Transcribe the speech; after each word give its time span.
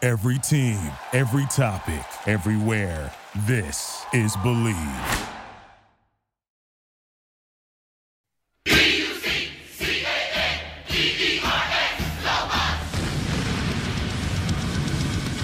Every 0.00 0.38
team, 0.38 0.78
every 1.12 1.44
topic, 1.46 2.04
everywhere. 2.28 3.12
This 3.48 4.04
is 4.12 4.36
Bleav. 4.36 5.28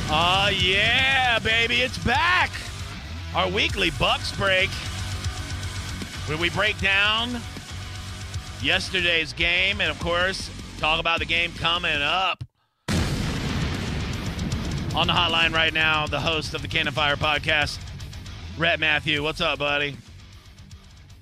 Oh, 0.09 0.51
yeah, 0.57 1.41
baby, 1.41 1.81
it's 1.81 1.99
back. 1.99 2.53
Our 3.35 3.51
weekly 3.51 3.91
Bucks 3.99 4.31
break, 4.37 4.71
where 6.29 6.39
we 6.39 6.51
break 6.51 6.79
down 6.79 7.41
yesterday's 8.63 9.33
game 9.33 9.81
and, 9.81 9.91
of 9.91 9.99
course, 9.99 10.49
talk 10.79 11.01
about 11.01 11.19
the 11.19 11.25
game 11.27 11.51
coming 11.55 12.01
up. 12.01 12.44
On 14.95 15.09
the 15.09 15.13
hotline 15.13 15.53
right 15.53 15.73
now, 15.75 16.07
the 16.07 16.21
host 16.21 16.55
of 16.55 16.63
the 16.63 16.69
Cannon 16.69 16.93
Fire 16.93 17.17
podcast, 17.17 17.79
Rhett 18.57 18.79
Matthew. 18.79 19.25
What's 19.25 19.41
up, 19.41 19.59
buddy? 19.59 19.97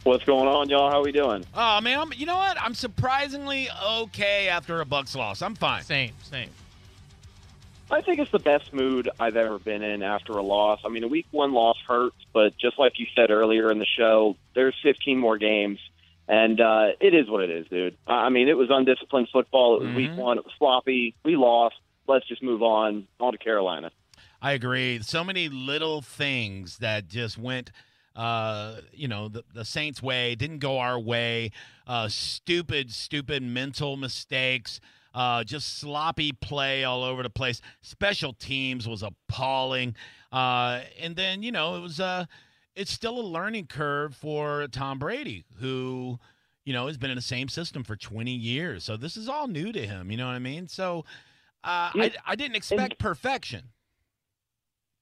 What's 0.04 0.24
going 0.24 0.46
on, 0.46 0.68
y'all? 0.68 0.90
How 0.90 1.02
we 1.02 1.10
doing? 1.12 1.46
Oh 1.54 1.80
man, 1.80 1.98
I'm, 1.98 2.12
you 2.14 2.26
know 2.26 2.36
what? 2.36 2.60
I'm 2.60 2.74
surprisingly 2.74 3.68
okay 3.84 4.48
after 4.48 4.80
a 4.82 4.84
Bucks 4.84 5.14
loss. 5.14 5.40
I'm 5.40 5.54
fine. 5.54 5.84
Same, 5.84 6.12
same. 6.22 6.50
I 7.90 8.00
think 8.02 8.18
it's 8.18 8.30
the 8.30 8.38
best 8.38 8.72
mood 8.74 9.08
I've 9.18 9.36
ever 9.36 9.58
been 9.58 9.82
in 9.82 10.02
after 10.02 10.32
a 10.32 10.42
loss. 10.42 10.80
I 10.84 10.88
mean, 10.88 11.04
a 11.04 11.08
week 11.08 11.26
one 11.30 11.52
loss 11.52 11.76
hurts, 11.86 12.16
but 12.34 12.56
just 12.58 12.78
like 12.78 12.98
you 12.98 13.06
said 13.14 13.30
earlier 13.30 13.70
in 13.70 13.78
the 13.78 13.86
show, 13.86 14.36
there's 14.54 14.74
15 14.82 15.18
more 15.18 15.38
games, 15.38 15.78
and 16.28 16.60
uh, 16.60 16.88
it 17.00 17.14
is 17.14 17.28
what 17.30 17.42
it 17.42 17.50
is, 17.50 17.66
dude. 17.68 17.96
I 18.06 18.28
mean, 18.28 18.48
it 18.48 18.56
was 18.56 18.68
undisciplined 18.70 19.28
football. 19.32 19.76
It 19.76 19.80
was 19.84 19.90
Mhm. 19.90 19.96
week 19.96 20.16
one. 20.16 20.36
It 20.38 20.44
was 20.44 20.52
sloppy. 20.58 21.14
We 21.24 21.36
lost. 21.36 21.76
Let's 22.12 22.28
just 22.28 22.42
move 22.42 22.62
on. 22.62 23.06
On 23.20 23.32
to 23.32 23.38
Carolina. 23.38 23.90
I 24.42 24.52
agree. 24.52 25.00
So 25.00 25.24
many 25.24 25.48
little 25.48 26.02
things 26.02 26.76
that 26.78 27.08
just 27.08 27.38
went, 27.38 27.72
uh, 28.14 28.82
you 28.92 29.08
know, 29.08 29.28
the, 29.28 29.44
the 29.54 29.64
Saints' 29.64 30.02
way, 30.02 30.34
didn't 30.34 30.58
go 30.58 30.78
our 30.78 31.00
way. 31.00 31.52
Uh, 31.86 32.08
stupid, 32.08 32.92
stupid 32.92 33.42
mental 33.42 33.96
mistakes. 33.96 34.78
Uh, 35.14 35.42
just 35.42 35.78
sloppy 35.78 36.32
play 36.32 36.84
all 36.84 37.02
over 37.02 37.22
the 37.22 37.30
place. 37.30 37.62
Special 37.80 38.34
teams 38.34 38.86
was 38.86 39.02
appalling. 39.02 39.96
Uh, 40.30 40.80
and 41.00 41.16
then, 41.16 41.42
you 41.42 41.50
know, 41.50 41.76
it 41.76 41.80
was 41.80 41.98
uh, 41.98 42.26
it's 42.76 42.92
still 42.92 43.18
a 43.18 43.22
learning 43.22 43.68
curve 43.68 44.14
for 44.14 44.68
Tom 44.68 44.98
Brady, 44.98 45.44
who, 45.60 46.18
you 46.66 46.74
know, 46.74 46.88
has 46.88 46.98
been 46.98 47.10
in 47.10 47.16
the 47.16 47.22
same 47.22 47.48
system 47.48 47.84
for 47.84 47.96
20 47.96 48.30
years. 48.30 48.84
So 48.84 48.98
this 48.98 49.16
is 49.16 49.30
all 49.30 49.48
new 49.48 49.72
to 49.72 49.86
him. 49.86 50.10
You 50.10 50.18
know 50.18 50.26
what 50.26 50.34
I 50.34 50.40
mean? 50.40 50.68
So 50.68 51.06
uh, 51.64 51.90
Yeah, 51.94 52.02
I, 52.04 52.12
I 52.26 52.34
didn't 52.36 52.56
expect 52.56 52.98
perfection. 52.98 53.64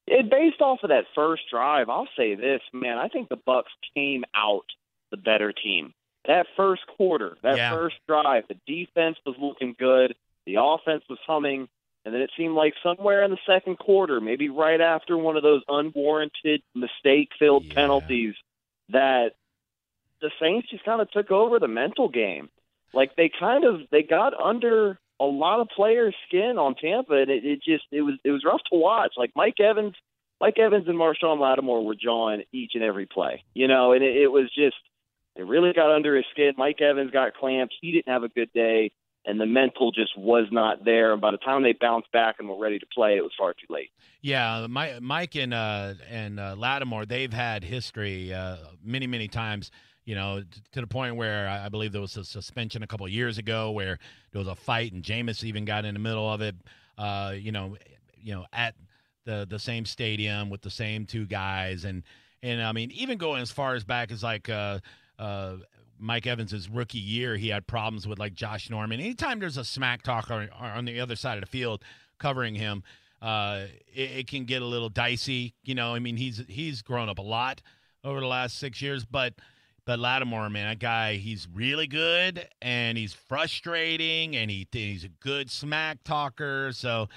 It 0.07 0.29
based 0.29 0.61
off 0.61 0.81
of 0.83 0.89
that 0.91 1.05
first 1.15 1.43
drive. 1.51 1.89
I'll 1.89 2.09
say 2.17 2.35
this, 2.35 2.61
man. 2.73 2.99
I 2.99 3.09
think 3.09 3.29
the 3.29 3.37
Bucks 3.37 3.71
came 3.95 4.25
out 4.35 4.65
the 5.11 5.17
better 5.17 5.53
team. 5.53 5.95
That 6.27 6.47
first 6.57 6.83
quarter, 6.97 7.37
that 7.43 7.57
Yeah. 7.57 7.71
first 7.73 7.97
drive, 8.09 8.45
the 8.49 8.57
defense 8.67 9.17
was 9.25 9.37
looking 9.39 9.75
good. 9.79 10.15
The 10.47 10.57
offense 10.61 11.05
was 11.09 11.19
humming. 11.27 11.69
And 12.05 12.15
then 12.15 12.23
it 12.23 12.31
seemed 12.37 12.55
like 12.55 12.75
somewhere 12.83 13.23
in 13.25 13.31
the 13.31 13.39
second 13.47 13.79
quarter, 13.79 14.21
maybe 14.21 14.49
right 14.49 14.81
after 14.81 15.17
one 15.19 15.37
of 15.37 15.43
those 15.43 15.63
unwarranted, 15.69 16.63
mistake 16.75 17.31
filled 17.39 17.65
Yeah. 17.69 17.75
penalties, 17.75 18.35
that 18.89 19.35
the 20.21 20.31
Saints 20.41 20.69
just 20.71 20.85
kind 20.85 21.01
of 21.01 21.11
took 21.11 21.31
over 21.31 21.59
the 21.59 21.69
mental 21.69 22.09
game. 22.09 22.49
Like 22.93 23.15
they 23.17 23.29
kind 23.29 23.65
of 23.65 23.89
they 23.91 24.03
got 24.03 24.35
under 24.35 24.99
a 25.21 25.25
lot 25.25 25.61
of 25.61 25.69
players' 25.69 26.15
skin 26.27 26.57
on 26.59 26.75
Tampa, 26.75 27.15
and 27.15 27.31
it, 27.31 27.45
it 27.45 27.63
just 27.63 27.85
it 27.93 28.01
was 28.01 28.15
it 28.25 28.31
was 28.31 28.43
rough 28.45 28.63
to 28.73 28.79
watch. 28.79 29.13
Like 29.17 29.33
Mike 29.37 29.61
Evans, 29.61 29.95
Mike 30.41 30.59
Evans 30.59 30.89
and 30.89 30.99
Marshon 30.99 31.39
Lattimore 31.39 31.85
were 31.85 31.95
jawing 31.95 32.43
each 32.53 32.73
and 32.75 32.83
every 32.83 33.07
play, 33.07 33.45
you 33.55 33.69
know, 33.69 33.93
and 33.93 34.03
it, 34.03 34.17
it 34.17 34.29
was 34.29 34.51
just 34.55 34.77
it 35.37 35.47
really 35.47 35.73
got 35.75 35.95
under 35.95 36.17
his 36.17 36.25
skin. 36.33 36.53
Mike 36.57 36.81
Evans 36.81 37.11
got 37.11 37.35
clamped. 37.35 37.75
He 37.81 37.93
didn't 37.93 38.09
have 38.13 38.25
a 38.25 38.29
good 38.29 38.51
day, 38.55 38.93
and 39.27 39.39
the 39.39 39.47
mental 39.47 39.93
just 39.93 40.17
was 40.17 40.49
not 40.51 40.85
there. 40.85 41.13
And 41.13 41.21
by 41.21 41.31
the 41.33 41.39
time 41.39 41.63
they 41.63 41.75
bounced 41.79 42.11
back 42.13 42.37
and 42.39 42.49
were 42.49 42.59
ready 42.59 42.79
to 42.79 42.87
play, 42.87 43.17
it 43.17 43.23
was 43.23 43.33
far 43.39 43.53
too 43.53 43.73
late. 43.73 43.91
Yeah, 44.23 44.67
Mike, 44.69 45.37
and 45.37 45.53
uh, 45.53 45.95
and 46.11 46.41
uh, 46.41 46.57
Lattimore, 46.57 47.05
they've 47.05 47.33
had 47.33 47.63
history 47.63 48.33
uh, 48.33 48.57
many, 48.83 49.07
many 49.07 49.29
times. 49.29 49.71
You 50.11 50.17
know, 50.17 50.43
to 50.73 50.81
the 50.81 50.89
point 50.89 51.15
where 51.15 51.49
I 51.49 51.69
believe 51.69 51.93
there 51.93 52.01
was 52.01 52.17
a 52.17 52.25
suspension 52.25 52.83
a 52.83 52.87
couple 52.89 53.07
years 53.07 53.39
ago 53.39 53.71
where 53.71 54.01
there 54.33 54.41
was 54.41 54.49
a 54.49 54.57
fight 54.57 54.93
and 54.93 55.05
Jameis 55.05 55.45
even 55.45 55.65
got 55.65 55.85
in 55.85 55.95
the 55.95 56.01
middle 56.01 56.29
of 56.29 56.41
it. 56.41 56.57
Uh, 56.99 57.33
you 57.39 57.53
know, 57.53 57.77
you 58.21 58.35
know, 58.35 58.45
at 58.53 58.75
the 59.25 59.47
the 59.49 59.61
same 59.61 59.85
stadium 59.85 60.51
with 60.51 60.63
the 60.63 60.71
same 60.71 61.07
two 61.07 61.27
guys, 61.27 61.85
and 61.85 62.03
and 62.43 62.61
I 62.61 62.73
mean, 62.73 62.91
even 62.91 63.19
going 63.19 63.41
as 63.41 63.53
far 63.53 63.77
as 63.77 63.85
back 63.85 64.11
as 64.11 64.25
like 64.25 64.49
uh, 64.49 64.81
uh, 65.17 65.59
Mike 65.97 66.27
Evans' 66.27 66.69
rookie 66.69 66.99
year, 66.99 67.37
he 67.37 67.51
had 67.51 67.69
problems 67.69 68.09
with 68.09 68.19
like 68.19 68.35
Josh 68.35 68.69
Norman. 68.69 68.99
Anytime 68.99 69.39
there's 69.39 69.59
a 69.59 69.65
smack 69.65 70.03
talker 70.03 70.49
on 70.59 70.87
the 70.87 70.99
other 70.99 71.15
side 71.15 71.39
of 71.39 71.43
the 71.43 71.51
field 71.51 71.85
covering 72.19 72.57
him, 72.57 72.83
uh, 73.23 73.67
it, 73.95 74.11
it 74.11 74.27
can 74.27 74.45
get 74.45 74.61
a 74.61 74.67
little 74.67 74.89
dicey. 74.89 75.55
You 75.63 75.77
know, 75.77 75.95
I 75.95 76.01
mean, 76.01 76.17
he's 76.17 76.43
he's 76.49 76.83
grown 76.83 77.09
up 77.09 77.19
a 77.21 77.23
lot 77.23 77.63
over 78.03 78.19
the 78.19 78.27
last 78.27 78.59
six 78.59 78.83
years, 78.83 79.05
but 79.05 79.35
but 79.91 79.99
Lattimore, 79.99 80.49
man, 80.51 80.69
that 80.69 80.79
guy, 80.79 81.17
he's 81.17 81.49
really 81.53 81.89
good 81.89 82.47
and 82.63 82.97
he's 82.97 83.13
frustrating 83.13 84.37
and 84.37 84.49
he 84.49 84.65
he's 84.71 85.03
a 85.03 85.09
good 85.09 85.51
smack 85.51 86.05
talker. 86.05 86.71
So, 86.73 87.09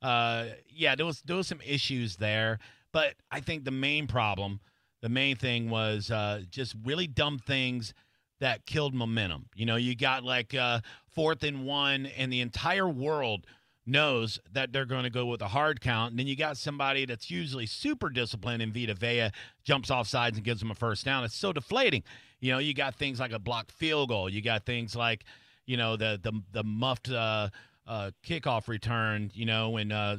uh, 0.00 0.46
yeah, 0.66 0.94
there 0.94 1.04
was 1.04 1.20
there 1.26 1.36
was 1.36 1.46
some 1.46 1.60
issues 1.60 2.16
there, 2.16 2.58
but 2.90 3.16
I 3.30 3.40
think 3.40 3.66
the 3.66 3.70
main 3.70 4.06
problem, 4.06 4.60
the 5.02 5.10
main 5.10 5.36
thing 5.36 5.68
was 5.68 6.10
uh, 6.10 6.40
just 6.48 6.74
really 6.86 7.06
dumb 7.06 7.38
things 7.38 7.92
that 8.40 8.64
killed 8.64 8.94
momentum. 8.94 9.50
You 9.54 9.66
know, 9.66 9.76
you 9.76 9.94
got 9.94 10.24
like 10.24 10.54
uh, 10.54 10.80
fourth 11.10 11.44
and 11.44 11.66
one, 11.66 12.06
and 12.06 12.32
the 12.32 12.40
entire 12.40 12.88
world 12.88 13.46
knows 13.84 14.38
that 14.52 14.72
they're 14.72 14.86
going 14.86 15.02
to 15.04 15.10
go 15.10 15.26
with 15.26 15.42
a 15.42 15.48
hard 15.48 15.80
count. 15.80 16.10
And 16.10 16.18
then 16.18 16.26
you 16.26 16.36
got 16.36 16.56
somebody 16.56 17.04
that's 17.04 17.30
usually 17.30 17.66
super 17.66 18.08
disciplined 18.10 18.62
in 18.62 18.72
Vita 18.72 18.94
Vea 18.94 19.30
jumps 19.64 19.90
off 19.90 20.06
sides 20.06 20.36
and 20.36 20.44
gives 20.44 20.60
them 20.60 20.70
a 20.70 20.74
first 20.74 21.04
down. 21.04 21.24
It's 21.24 21.34
so 21.34 21.52
deflating. 21.52 22.02
You 22.40 22.52
know, 22.52 22.58
you 22.58 22.74
got 22.74 22.94
things 22.96 23.18
like 23.20 23.32
a 23.32 23.38
blocked 23.38 23.72
field 23.72 24.08
goal. 24.08 24.28
You 24.28 24.40
got 24.40 24.64
things 24.64 24.94
like, 24.96 25.24
you 25.66 25.76
know, 25.76 25.96
the 25.96 26.18
the 26.22 26.32
the 26.52 26.64
muffed 26.64 27.08
uh, 27.10 27.48
uh, 27.86 28.10
kickoff 28.26 28.68
return. 28.68 29.30
You 29.34 29.46
know, 29.46 29.70
when 29.70 29.92
uh, 29.92 30.18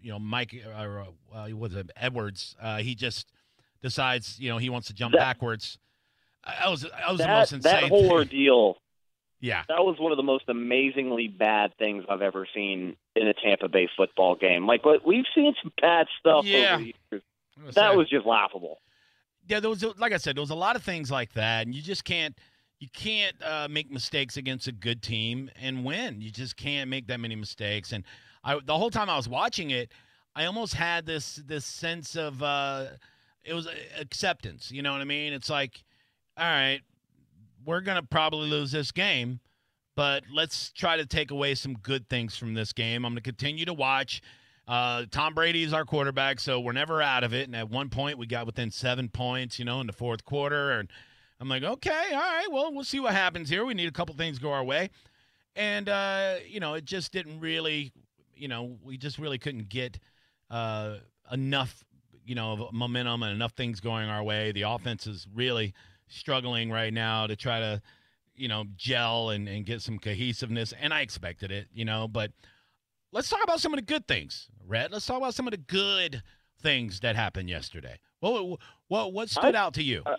you 0.00 0.10
know 0.10 0.18
Mike 0.18 0.54
or 0.78 1.06
uh, 1.34 1.48
was 1.56 1.74
it 1.74 1.90
Edwards? 1.96 2.54
Uh, 2.60 2.78
he 2.78 2.94
just 2.94 3.32
decides, 3.82 4.38
you 4.38 4.48
know, 4.48 4.58
he 4.58 4.70
wants 4.70 4.86
to 4.88 4.94
jump 4.94 5.12
That- 5.12 5.20
backwards. 5.20 5.78
That 6.46 6.70
was 6.70 6.82
that 6.82 7.10
was 7.10 7.18
the 7.18 7.26
most 7.28 7.52
insane. 7.52 7.72
that 7.72 7.88
whole 7.88 8.02
thing. 8.02 8.10
ordeal 8.10 8.76
Yeah. 9.40 9.62
that 9.68 9.84
was 9.84 9.96
one 10.00 10.10
of 10.12 10.16
the 10.16 10.22
most 10.24 10.44
amazingly 10.48 11.28
bad 11.28 11.72
things 11.78 12.04
I've 12.08 12.22
ever 12.22 12.46
seen 12.54 12.96
in 13.14 13.28
a 13.28 13.34
Tampa 13.34 13.68
Bay 13.68 13.88
football 13.96 14.34
game. 14.34 14.66
Like, 14.66 14.82
but 14.82 15.06
we've 15.06 15.26
seen 15.34 15.54
some 15.62 15.72
bad 15.80 16.06
stuff 16.18 16.44
Yeah. 16.44 16.74
over 16.74 16.82
the 16.82 16.94
years. 17.12 17.22
I'm 17.56 17.64
That 17.66 17.74
say- 17.92 17.96
was 17.96 18.08
just 18.08 18.26
laughable. 18.26 18.80
yeah, 19.46 19.60
there 19.60 19.70
was 19.70 19.82
like 19.98 20.12
I 20.12 20.16
said, 20.18 20.36
there 20.36 20.42
was 20.42 20.50
a 20.50 20.54
lot 20.56 20.76
of 20.76 20.82
things 20.82 21.10
like 21.10 21.32
that, 21.34 21.66
and 21.66 21.74
you 21.74 21.82
just 21.82 22.04
can't 22.04 22.36
you 22.80 22.88
can't 22.92 23.34
uh, 23.42 23.66
make 23.68 23.90
mistakes 23.90 24.36
against 24.36 24.68
a 24.68 24.72
good 24.72 25.02
team 25.02 25.50
and 25.56 25.84
win. 25.84 26.20
You 26.20 26.30
just 26.30 26.56
can't 26.56 26.88
make 26.88 27.08
that 27.08 27.18
many 27.18 27.34
mistakes. 27.34 27.90
And 27.92 28.04
I 28.44 28.60
the 28.64 28.76
whole 28.78 28.90
time 28.90 29.10
I 29.10 29.16
was 29.16 29.28
watching 29.28 29.70
it, 29.70 29.90
I 30.36 30.44
almost 30.44 30.74
had 30.74 31.04
this 31.06 31.36
this 31.36 31.64
sense 31.64 32.14
of 32.16 32.40
uh, 32.42 32.86
it 33.44 33.54
was 33.54 33.66
acceptance. 33.98 34.70
You 34.70 34.82
know 34.82 34.92
what 34.92 35.00
I 35.00 35.04
mean? 35.04 35.32
It's 35.32 35.50
like, 35.50 35.82
all 36.36 36.44
right, 36.44 36.80
we're 37.64 37.80
gonna 37.80 38.02
probably 38.02 38.48
lose 38.48 38.72
this 38.72 38.92
game. 38.92 39.40
But 39.98 40.22
let's 40.32 40.70
try 40.70 40.96
to 40.96 41.04
take 41.04 41.32
away 41.32 41.56
some 41.56 41.74
good 41.74 42.08
things 42.08 42.36
from 42.36 42.54
this 42.54 42.72
game. 42.72 43.04
I'm 43.04 43.14
going 43.14 43.16
to 43.16 43.20
continue 43.20 43.64
to 43.64 43.74
watch. 43.74 44.22
Uh, 44.68 45.06
Tom 45.10 45.34
Brady 45.34 45.64
is 45.64 45.72
our 45.72 45.84
quarterback, 45.84 46.38
so 46.38 46.60
we're 46.60 46.70
never 46.70 47.02
out 47.02 47.24
of 47.24 47.34
it. 47.34 47.48
And 47.48 47.56
at 47.56 47.68
one 47.68 47.88
point, 47.88 48.16
we 48.16 48.28
got 48.28 48.46
within 48.46 48.70
seven 48.70 49.08
points, 49.08 49.58
you 49.58 49.64
know, 49.64 49.80
in 49.80 49.88
the 49.88 49.92
fourth 49.92 50.24
quarter. 50.24 50.70
And 50.78 50.88
I'm 51.40 51.48
like, 51.48 51.64
okay, 51.64 52.10
all 52.12 52.20
right, 52.20 52.46
well, 52.48 52.72
we'll 52.72 52.84
see 52.84 53.00
what 53.00 53.12
happens 53.12 53.48
here. 53.48 53.64
We 53.64 53.74
need 53.74 53.88
a 53.88 53.92
couple 53.92 54.14
things 54.14 54.38
go 54.38 54.52
our 54.52 54.62
way. 54.62 54.90
And, 55.56 55.88
uh, 55.88 56.36
you 56.46 56.60
know, 56.60 56.74
it 56.74 56.84
just 56.84 57.10
didn't 57.10 57.40
really, 57.40 57.90
you 58.36 58.46
know, 58.46 58.76
we 58.84 58.98
just 58.98 59.18
really 59.18 59.38
couldn't 59.38 59.68
get 59.68 59.98
uh, 60.48 60.98
enough, 61.32 61.82
you 62.24 62.36
know, 62.36 62.68
momentum 62.72 63.24
and 63.24 63.34
enough 63.34 63.54
things 63.54 63.80
going 63.80 64.08
our 64.08 64.22
way. 64.22 64.52
The 64.52 64.62
offense 64.62 65.08
is 65.08 65.26
really 65.34 65.74
struggling 66.08 66.70
right 66.70 66.92
now 66.92 67.26
to 67.26 67.36
try 67.36 67.60
to, 67.60 67.82
you 68.36 68.48
know, 68.48 68.64
gel 68.76 69.30
and, 69.30 69.48
and 69.48 69.64
get 69.66 69.82
some 69.82 69.98
cohesiveness. 69.98 70.72
And 70.80 70.92
I 70.94 71.00
expected 71.00 71.50
it, 71.50 71.66
you 71.72 71.84
know, 71.84 72.08
but 72.08 72.32
let's 73.12 73.28
talk 73.28 73.42
about 73.42 73.60
some 73.60 73.72
of 73.72 73.78
the 73.78 73.84
good 73.84 74.06
things, 74.06 74.48
Rhett. 74.66 74.92
Let's 74.92 75.06
talk 75.06 75.18
about 75.18 75.34
some 75.34 75.46
of 75.46 75.52
the 75.52 75.56
good 75.58 76.22
things 76.62 77.00
that 77.00 77.16
happened 77.16 77.48
yesterday. 77.48 77.98
What 78.20 78.58
what 78.88 79.12
what 79.12 79.30
stood 79.30 79.54
I- 79.54 79.60
out 79.60 79.74
to 79.74 79.82
you? 79.82 80.02
uh, 80.06 80.16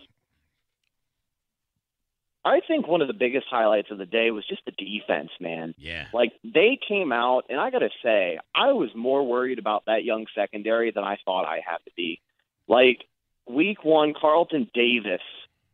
I 2.46 2.62
think 2.66 2.88
one 2.88 3.02
of 3.02 3.08
the 3.08 3.14
biggest 3.14 3.48
highlights 3.50 3.92
of 3.92 3.98
the 3.98 4.06
day 4.06 4.32
was 4.32 4.46
just 4.48 4.62
the 4.66 4.72
defense, 4.72 5.30
man. 5.42 5.76
yeah. 5.78 6.06
Like 6.14 6.32
they 6.44 6.80
came 6.88 7.12
out, 7.12 7.46
and 7.50 7.60
I 7.60 7.70
got 7.70 7.80
to 7.80 7.90
say, 8.02 8.40
I 8.56 8.72
was 8.72 8.90
more 8.96 9.28
worried 9.28 9.60
about 9.60 9.84
that 9.88 10.06
young 10.06 10.26
secondary 10.34 10.92
than 10.92 11.04
I 11.04 11.18
thought 11.26 11.46
I 11.46 11.62
had 11.66 11.78
to 11.86 11.92
be. 11.98 12.22
Like 12.68 13.04
week 13.48 13.84
one, 13.84 14.14
Carlton 14.20 14.70
Davis 14.74 15.22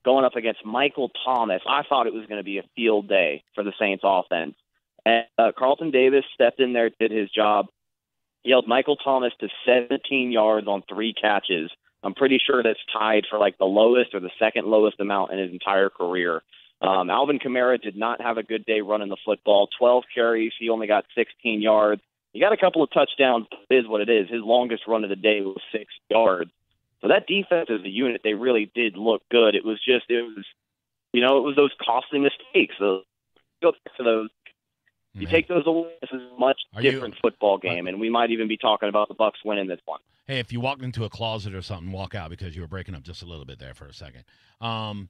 going 0.05 0.23
up 0.23 0.35
against 0.35 0.65
Michael 0.65 1.11
Thomas. 1.25 1.61
I 1.67 1.81
thought 1.89 2.07
it 2.07 2.13
was 2.13 2.27
going 2.27 2.39
to 2.39 2.43
be 2.43 2.59
a 2.59 2.69
field 2.75 3.09
day 3.09 3.43
for 3.55 3.63
the 3.63 3.73
Saints 3.79 4.03
offense. 4.05 4.55
And 5.05 5.25
uh, 5.37 5.51
Carlton 5.57 5.91
Davis 5.91 6.23
stepped 6.33 6.59
in 6.59 6.73
there, 6.73 6.89
did 6.99 7.11
his 7.11 7.29
job. 7.29 7.65
Held 8.47 8.67
Michael 8.67 8.95
Thomas 8.95 9.33
to 9.39 9.49
17 9.65 10.31
yards 10.31 10.67
on 10.67 10.83
three 10.87 11.13
catches. 11.13 11.71
I'm 12.03 12.13
pretty 12.13 12.39
sure 12.45 12.61
that's 12.61 12.79
tied 12.93 13.23
for 13.29 13.39
like 13.39 13.57
the 13.57 13.65
lowest 13.65 14.13
or 14.13 14.19
the 14.19 14.29
second 14.37 14.67
lowest 14.67 14.99
amount 14.99 15.31
in 15.31 15.39
his 15.39 15.51
entire 15.51 15.89
career. 15.89 16.41
Um, 16.81 17.09
Alvin 17.09 17.39
Kamara 17.39 17.81
did 17.81 17.95
not 17.95 18.21
have 18.21 18.37
a 18.37 18.43
good 18.43 18.65
day 18.65 18.81
running 18.81 19.09
the 19.09 19.17
football. 19.25 19.67
12 19.79 20.03
carries, 20.13 20.53
he 20.59 20.69
only 20.69 20.85
got 20.85 21.05
16 21.15 21.61
yards. 21.61 22.01
He 22.33 22.39
got 22.39 22.53
a 22.53 22.57
couple 22.57 22.83
of 22.83 22.91
touchdowns. 22.91 23.47
Is 23.69 23.87
what 23.87 24.01
it 24.01 24.09
is. 24.09 24.29
His 24.29 24.41
longest 24.43 24.83
run 24.87 25.03
of 25.03 25.09
the 25.09 25.15
day 25.15 25.41
was 25.41 25.57
six 25.71 25.85
yards. 26.09 26.51
So 27.05 27.09
that 27.09 27.27
defense 27.27 27.69
as 27.69 27.85
a 27.85 27.89
unit, 27.89 28.21
they 28.23 28.33
really 28.33 28.71
did 28.73 28.97
look 28.97 29.21
good. 29.29 29.53
It 29.53 29.63
was 29.63 29.77
just, 29.85 30.05
it 30.09 30.23
was, 30.23 30.43
you 31.13 31.21
know, 31.21 31.37
it 31.37 31.41
was 31.41 31.55
those 31.55 31.69
costly 31.79 32.17
mistakes. 32.17 32.73
So 32.79 33.01
go 33.61 33.73
back 33.73 33.95
to 33.97 34.03
those. 34.03 34.29
You 35.13 35.27
take 35.27 35.47
those 35.47 35.63
away, 35.67 35.91
this 36.01 36.09
is 36.11 36.21
a 36.35 36.39
much 36.39 36.57
Are 36.73 36.81
you- 36.81 36.89
different 36.91 37.13
football 37.21 37.57
game, 37.59 37.85
and 37.87 37.99
we 37.99 38.09
might 38.09 38.31
even 38.31 38.47
be 38.47 38.57
talking 38.57 38.89
about 38.89 39.07
the 39.07 39.13
Bucks 39.13 39.39
winning 39.45 39.67
this 39.67 39.79
one. 39.85 39.99
Hey, 40.25 40.39
if 40.39 40.51
you 40.51 40.59
walked 40.59 40.81
into 40.81 41.05
a 41.05 41.09
closet 41.09 41.53
or 41.53 41.61
something, 41.61 41.91
walk 41.91 42.15
out 42.15 42.31
because 42.31 42.55
you 42.55 42.61
were 42.63 42.67
breaking 42.67 42.95
up 42.95 43.03
just 43.03 43.21
a 43.21 43.25
little 43.27 43.45
bit 43.45 43.59
there 43.59 43.75
for 43.75 43.85
a 43.85 43.93
second. 43.93 44.23
Um, 44.59 45.07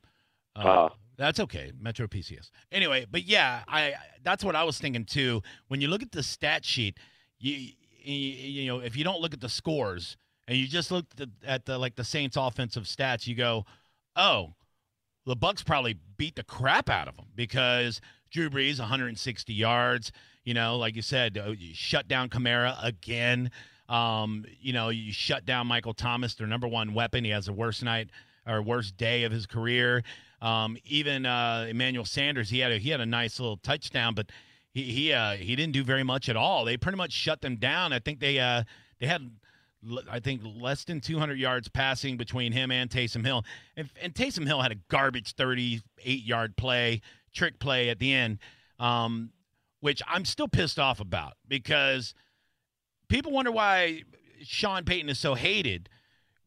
uh, 0.56 0.59
Uh. 0.59 0.89
that's 1.18 1.39
okay, 1.39 1.71
Metro 1.80 2.06
PCS. 2.07 2.51
Anyway, 2.74 3.06
but 3.09 3.24
yeah, 3.24 3.63
I 3.69 3.94
that's 4.21 4.44
what 4.44 4.56
I 4.57 4.63
was 4.65 4.77
thinking 4.77 5.06
too. 5.06 5.42
When 5.69 5.80
you 5.81 5.88
look 5.88 6.01
at 6.03 6.12
the 6.12 6.21
stat 6.24 6.65
sheet, 6.65 7.00
you 7.39 7.71
you, 8.03 8.13
you 8.13 8.68
know 8.68 8.80
if 8.81 8.95
you 8.97 9.03
don't 9.06 9.21
look 9.21 9.33
at 9.33 9.39
the 9.42 9.50
scores 9.50 10.18
and 10.47 10.57
you 10.57 10.68
just 10.68 10.92
look 10.92 11.06
at 11.45 11.65
the, 11.65 11.77
like 11.77 11.95
the 11.95 12.03
Saints 12.03 12.38
offensive 12.38 12.83
stats, 12.83 13.27
you 13.27 13.36
go, 13.36 13.65
oh, 14.15 14.53
the 15.25 15.36
Bucks 15.36 15.63
probably 15.63 15.97
beat 16.18 16.36
the 16.36 16.44
crap 16.44 16.89
out 16.89 17.07
of 17.07 17.15
them 17.15 17.25
because 17.36 18.00
Drew 18.31 18.50
Brees 18.50 18.80
160 18.80 19.53
yards. 19.53 20.12
You 20.44 20.53
know, 20.53 20.77
like 20.77 20.95
you 20.95 21.01
said, 21.01 21.38
uh, 21.44 21.51
you 21.51 21.74
shut 21.74 22.07
down 22.07 22.30
Kamara 22.30 22.77
again. 22.83 23.50
Um, 23.89 24.45
you 24.59 24.74
know, 24.74 24.89
you 24.89 25.12
shut 25.12 25.45
down 25.45 25.68
Michael 25.68 25.94
Thomas, 25.94 26.36
their 26.36 26.47
number 26.47 26.68
one 26.68 26.94
weapon. 26.94 27.24
He 27.24 27.31
has 27.31 27.47
the 27.47 27.53
worst 27.53 27.83
night 27.83 28.09
or 28.47 28.62
worst 28.62 28.97
day 28.97 29.24
of 29.24 29.31
his 29.31 29.47
career. 29.47 30.03
Um, 30.42 30.77
even 30.86 31.25
uh, 31.25 31.65
Emmanuel 31.69 32.06
Sanders, 32.06 32.50
he 32.50 32.59
had 32.59 32.71
a, 32.71 32.77
he 32.77 32.89
had 32.92 33.01
a 33.01 33.06
nice 33.06 33.39
little 33.39 33.57
touchdown, 33.57 34.13
but 34.13 34.31
he 34.71 34.83
he 34.83 35.13
uh, 35.13 35.33
he 35.33 35.56
didn't 35.56 35.74
do 35.74 35.83
very 35.83 36.03
much 36.03 36.30
at 36.30 36.36
all. 36.36 36.65
They 36.65 36.77
pretty 36.77 36.97
much 36.97 37.12
shut 37.12 37.42
them 37.42 37.56
down. 37.56 37.94
I 37.94 38.00
think 38.00 38.19
they 38.19 38.39
uh, 38.39 38.63
they 39.00 39.07
had 39.07 39.31
I 40.09 40.19
think 40.19 40.41
less 40.43 40.83
than 40.83 41.01
200 41.01 41.37
yards 41.37 41.67
passing 41.67 42.17
between 42.17 42.51
him 42.51 42.71
and 42.71 42.89
Taysom 42.89 43.25
Hill. 43.25 43.43
And, 43.75 43.89
and 44.01 44.13
Taysom 44.13 44.45
Hill 44.45 44.61
had 44.61 44.71
a 44.71 44.75
garbage 44.89 45.35
38 45.35 46.23
yard 46.23 46.57
play, 46.57 47.01
trick 47.33 47.59
play 47.59 47.89
at 47.89 47.99
the 47.99 48.13
end, 48.13 48.39
um, 48.79 49.31
which 49.79 50.01
I'm 50.07 50.25
still 50.25 50.47
pissed 50.47 50.79
off 50.79 50.99
about 50.99 51.33
because 51.47 52.13
people 53.07 53.31
wonder 53.31 53.51
why 53.51 54.03
Sean 54.41 54.83
Payton 54.83 55.09
is 55.09 55.19
so 55.19 55.35
hated. 55.35 55.89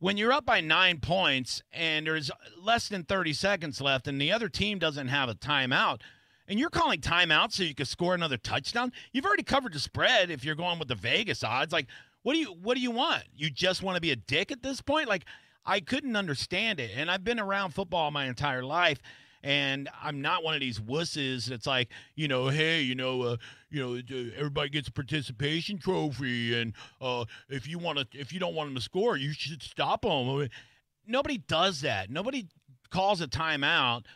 When 0.00 0.16
you're 0.16 0.32
up 0.32 0.46
by 0.46 0.60
nine 0.60 1.00
points 1.00 1.62
and 1.72 2.06
there's 2.06 2.30
less 2.60 2.88
than 2.88 3.04
30 3.04 3.32
seconds 3.32 3.80
left 3.80 4.06
and 4.06 4.20
the 4.20 4.32
other 4.32 4.48
team 4.48 4.78
doesn't 4.78 5.08
have 5.08 5.28
a 5.28 5.34
timeout, 5.34 6.00
and 6.48 6.58
you're 6.58 6.70
calling 6.70 7.00
timeout 7.00 7.52
so 7.52 7.62
you 7.62 7.74
can 7.74 7.84
score 7.84 8.14
another 8.14 8.38
touchdown, 8.38 8.90
you've 9.12 9.26
already 9.26 9.42
covered 9.42 9.74
the 9.74 9.78
spread 9.78 10.30
if 10.30 10.44
you're 10.44 10.54
going 10.54 10.78
with 10.78 10.88
the 10.88 10.94
Vegas 10.94 11.44
odds. 11.44 11.72
Like, 11.72 11.86
what 12.22 12.34
do 12.34 12.40
you 12.40 12.48
what 12.48 12.74
do 12.74 12.80
you 12.80 12.90
want? 12.90 13.24
You 13.34 13.50
just 13.50 13.82
want 13.82 13.96
to 13.96 14.00
be 14.00 14.10
a 14.10 14.16
dick 14.16 14.52
at 14.52 14.62
this 14.62 14.80
point? 14.80 15.08
Like, 15.08 15.24
I 15.64 15.80
couldn't 15.80 16.16
understand 16.16 16.80
it. 16.80 16.90
And 16.94 17.10
I've 17.10 17.24
been 17.24 17.40
around 17.40 17.74
football 17.74 18.10
my 18.10 18.26
entire 18.26 18.62
life. 18.62 18.98
And 19.42 19.88
I'm 20.02 20.20
not 20.20 20.42
one 20.42 20.54
of 20.54 20.60
these 20.60 20.80
wusses 20.80 21.46
that's 21.46 21.66
like, 21.66 21.90
you 22.16 22.26
know, 22.26 22.48
hey, 22.48 22.80
you 22.80 22.96
know, 22.96 23.22
uh, 23.22 23.36
you 23.70 23.80
know, 23.80 24.30
everybody 24.36 24.68
gets 24.68 24.88
a 24.88 24.92
participation 24.92 25.78
trophy, 25.78 26.60
and 26.60 26.72
uh, 27.00 27.24
if 27.48 27.68
you 27.68 27.78
want 27.78 27.98
to, 27.98 28.06
if 28.18 28.32
you 28.32 28.40
don't 28.40 28.54
want 28.54 28.68
them 28.68 28.74
to 28.74 28.80
score, 28.80 29.16
you 29.16 29.32
should 29.32 29.62
stop 29.62 30.02
them. 30.02 30.48
Nobody 31.06 31.38
does 31.38 31.82
that. 31.82 32.10
Nobody 32.10 32.48
calls 32.90 33.20
a 33.20 33.28
timeout 33.28 34.06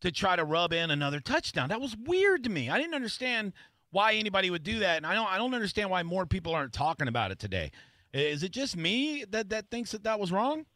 to 0.00 0.12
try 0.12 0.36
to 0.36 0.44
rub 0.44 0.72
in 0.72 0.90
another 0.90 1.20
touchdown. 1.20 1.70
That 1.70 1.80
was 1.80 1.96
weird 1.96 2.44
to 2.44 2.50
me. 2.50 2.68
I 2.68 2.78
didn't 2.78 2.94
understand 2.94 3.54
why 3.90 4.14
anybody 4.14 4.50
would 4.50 4.62
do 4.62 4.80
that, 4.80 4.98
and 4.98 5.06
I 5.06 5.14
don't. 5.14 5.26
I 5.26 5.38
don't 5.38 5.54
understand 5.54 5.90
why 5.90 6.02
more 6.02 6.26
people 6.26 6.54
aren't 6.54 6.72
talking 6.72 7.08
about 7.08 7.30
it 7.30 7.38
today. 7.38 7.70
Is 8.12 8.42
it 8.42 8.52
just 8.52 8.76
me 8.76 9.24
that 9.30 9.50
that 9.50 9.70
thinks 9.70 9.92
that 9.92 10.04
that 10.04 10.18
was 10.18 10.32
wrong? 10.32 10.66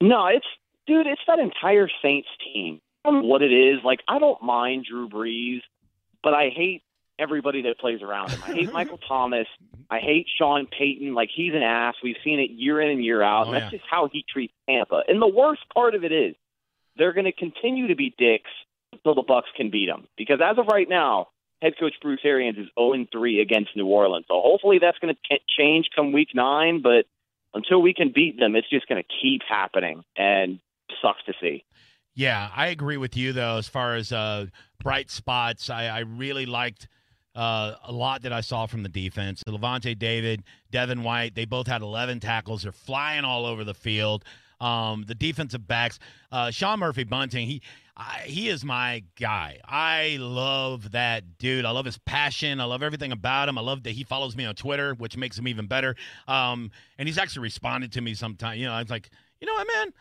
No, 0.00 0.26
it's 0.26 0.46
dude, 0.86 1.06
it's 1.06 1.20
that 1.26 1.38
entire 1.38 1.88
Saints 2.02 2.28
team. 2.44 2.80
I 3.04 3.10
don't 3.10 3.22
know 3.22 3.28
what 3.28 3.42
it 3.42 3.52
is. 3.52 3.80
Like 3.84 4.00
I 4.08 4.18
don't 4.18 4.42
mind 4.42 4.86
Drew 4.88 5.08
Brees, 5.08 5.60
but 6.22 6.34
I 6.34 6.50
hate 6.54 6.82
everybody 7.18 7.62
that 7.62 7.78
plays 7.78 8.02
around 8.02 8.30
him. 8.30 8.42
I 8.44 8.52
hate 8.52 8.72
Michael 8.72 8.98
Thomas. 8.98 9.46
I 9.90 9.98
hate 9.98 10.26
Sean 10.38 10.66
Payton. 10.66 11.14
Like 11.14 11.30
he's 11.34 11.54
an 11.54 11.62
ass. 11.62 11.94
We've 12.02 12.16
seen 12.22 12.38
it 12.38 12.50
year 12.50 12.80
in 12.80 12.90
and 12.90 13.04
year 13.04 13.22
out. 13.22 13.46
Oh, 13.46 13.52
and 13.52 13.54
that's 13.54 13.72
yeah. 13.72 13.78
just 13.78 13.90
how 13.90 14.08
he 14.12 14.24
treats 14.28 14.52
Tampa. 14.68 15.02
And 15.08 15.20
the 15.20 15.28
worst 15.28 15.62
part 15.72 15.94
of 15.94 16.04
it 16.04 16.12
is 16.12 16.34
they're 16.96 17.12
going 17.12 17.24
to 17.24 17.32
continue 17.32 17.88
to 17.88 17.94
be 17.94 18.14
dicks 18.16 18.50
until 18.92 19.14
the 19.14 19.22
Bucks 19.22 19.48
can 19.56 19.70
beat 19.70 19.86
them. 19.86 20.06
Because 20.16 20.40
as 20.42 20.58
of 20.58 20.66
right 20.66 20.88
now, 20.88 21.28
head 21.62 21.74
coach 21.78 21.94
Bruce 22.00 22.20
Arians 22.24 22.58
is 22.58 22.68
0 22.78 23.06
3 23.10 23.40
against 23.40 23.76
New 23.76 23.86
Orleans. 23.86 24.26
So 24.28 24.40
hopefully 24.40 24.78
that's 24.80 24.98
going 24.98 25.14
to 25.14 25.38
change 25.58 25.86
come 25.94 26.12
week 26.12 26.28
nine. 26.34 26.82
But 26.82 27.06
until 27.54 27.80
we 27.82 27.94
can 27.94 28.12
beat 28.14 28.38
them, 28.38 28.56
it's 28.56 28.68
just 28.68 28.86
going 28.88 29.02
to 29.02 29.08
keep 29.22 29.42
happening, 29.48 30.04
and 30.16 30.60
sucks 31.02 31.22
to 31.26 31.32
see. 31.40 31.64
Yeah, 32.14 32.50
I 32.54 32.68
agree 32.68 32.96
with 32.96 33.16
you 33.16 33.32
though. 33.32 33.56
As 33.58 33.68
far 33.68 33.94
as 33.94 34.12
uh, 34.12 34.46
bright 34.82 35.10
spots, 35.10 35.70
I, 35.70 35.86
I 35.86 35.98
really 36.00 36.46
liked 36.46 36.88
uh, 37.34 37.74
a 37.84 37.92
lot 37.92 38.22
that 38.22 38.32
I 38.32 38.40
saw 38.40 38.66
from 38.66 38.82
the 38.82 38.88
defense. 38.88 39.44
Lavonte 39.46 39.96
David, 39.96 40.42
Devin 40.72 41.04
White, 41.04 41.36
they 41.36 41.44
both 41.44 41.68
had 41.68 41.82
11 41.82 42.18
tackles. 42.18 42.64
They're 42.64 42.72
flying 42.72 43.24
all 43.24 43.46
over 43.46 43.62
the 43.62 43.74
field. 43.74 44.24
Um, 44.60 45.04
the 45.06 45.14
defensive 45.14 45.68
backs, 45.68 46.00
uh, 46.32 46.50
Sean 46.50 46.80
Murphy 46.80 47.04
Bunting, 47.04 47.46
he 47.46 47.62
I, 48.00 48.20
he 48.26 48.48
is 48.48 48.64
my 48.64 49.02
guy. 49.18 49.58
I 49.64 50.18
love 50.20 50.92
that 50.92 51.36
dude. 51.38 51.64
I 51.64 51.70
love 51.72 51.84
his 51.84 51.98
passion. 51.98 52.60
I 52.60 52.64
love 52.64 52.80
everything 52.82 53.10
about 53.10 53.48
him. 53.48 53.58
I 53.58 53.60
love 53.60 53.82
that 53.82 53.90
he 53.90 54.04
follows 54.04 54.36
me 54.36 54.44
on 54.44 54.54
Twitter, 54.54 54.94
which 54.94 55.16
makes 55.16 55.36
him 55.36 55.48
even 55.48 55.66
better. 55.66 55.96
Um, 56.28 56.70
and 56.96 57.08
he's 57.08 57.18
actually 57.18 57.42
responded 57.42 57.90
to 57.92 58.00
me 58.00 58.14
sometime. 58.14 58.56
You 58.58 58.66
know, 58.66 58.72
I 58.72 58.80
was 58.82 58.90
like, 58.90 59.10
you 59.40 59.46
know 59.48 59.54
what, 59.54 59.66
man. 59.66 59.92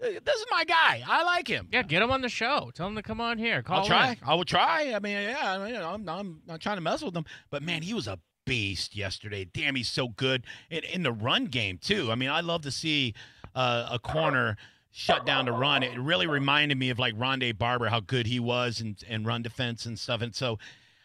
Uh, 0.00 0.20
This 0.24 0.36
is 0.36 0.46
my 0.50 0.64
guy. 0.64 1.02
I 1.04 1.24
like 1.24 1.48
him. 1.48 1.68
Yeah, 1.72 1.82
get 1.82 2.02
him 2.02 2.12
on 2.12 2.20
the 2.20 2.28
show. 2.28 2.70
Tell 2.72 2.86
him 2.86 2.94
to 2.94 3.02
come 3.02 3.20
on 3.20 3.36
here. 3.36 3.62
Call 3.64 3.80
I'll 3.80 3.86
try. 3.86 4.10
in. 4.12 4.16
I 4.24 4.34
will 4.36 4.44
try. 4.44 4.92
I 4.94 5.00
mean, 5.00 5.14
yeah, 5.14 5.58
I 5.58 5.58
mean, 5.72 5.74
I'm, 5.74 6.08
I'm 6.08 6.40
not 6.46 6.60
trying 6.60 6.76
to 6.76 6.82
mess 6.82 7.02
with 7.02 7.16
him, 7.16 7.24
but 7.50 7.64
man, 7.64 7.82
he 7.82 7.94
was 7.94 8.06
a 8.06 8.20
beast 8.46 8.94
yesterday. 8.96 9.44
Damn, 9.44 9.74
he's 9.74 9.90
so 9.90 10.08
good 10.08 10.44
in, 10.70 10.84
in 10.84 11.02
the 11.02 11.12
run 11.12 11.46
game 11.46 11.78
too. 11.78 12.12
I 12.12 12.14
mean, 12.14 12.30
I 12.30 12.42
love 12.42 12.62
to 12.62 12.70
see 12.70 13.14
uh, 13.56 13.88
a 13.90 13.98
corner 13.98 14.56
shut 14.98 15.24
down 15.24 15.46
to 15.46 15.52
run. 15.52 15.84
It 15.84 15.96
really 15.96 16.26
reminded 16.26 16.76
me 16.76 16.90
of 16.90 16.98
like 16.98 17.16
Rondé 17.16 17.56
Barber, 17.56 17.86
how 17.86 18.00
good 18.00 18.26
he 18.26 18.40
was 18.40 18.80
and 18.80 19.00
in 19.08 19.22
run 19.22 19.42
defense 19.42 19.86
and 19.86 19.96
stuff. 19.96 20.22
And 20.22 20.34
so 20.34 20.58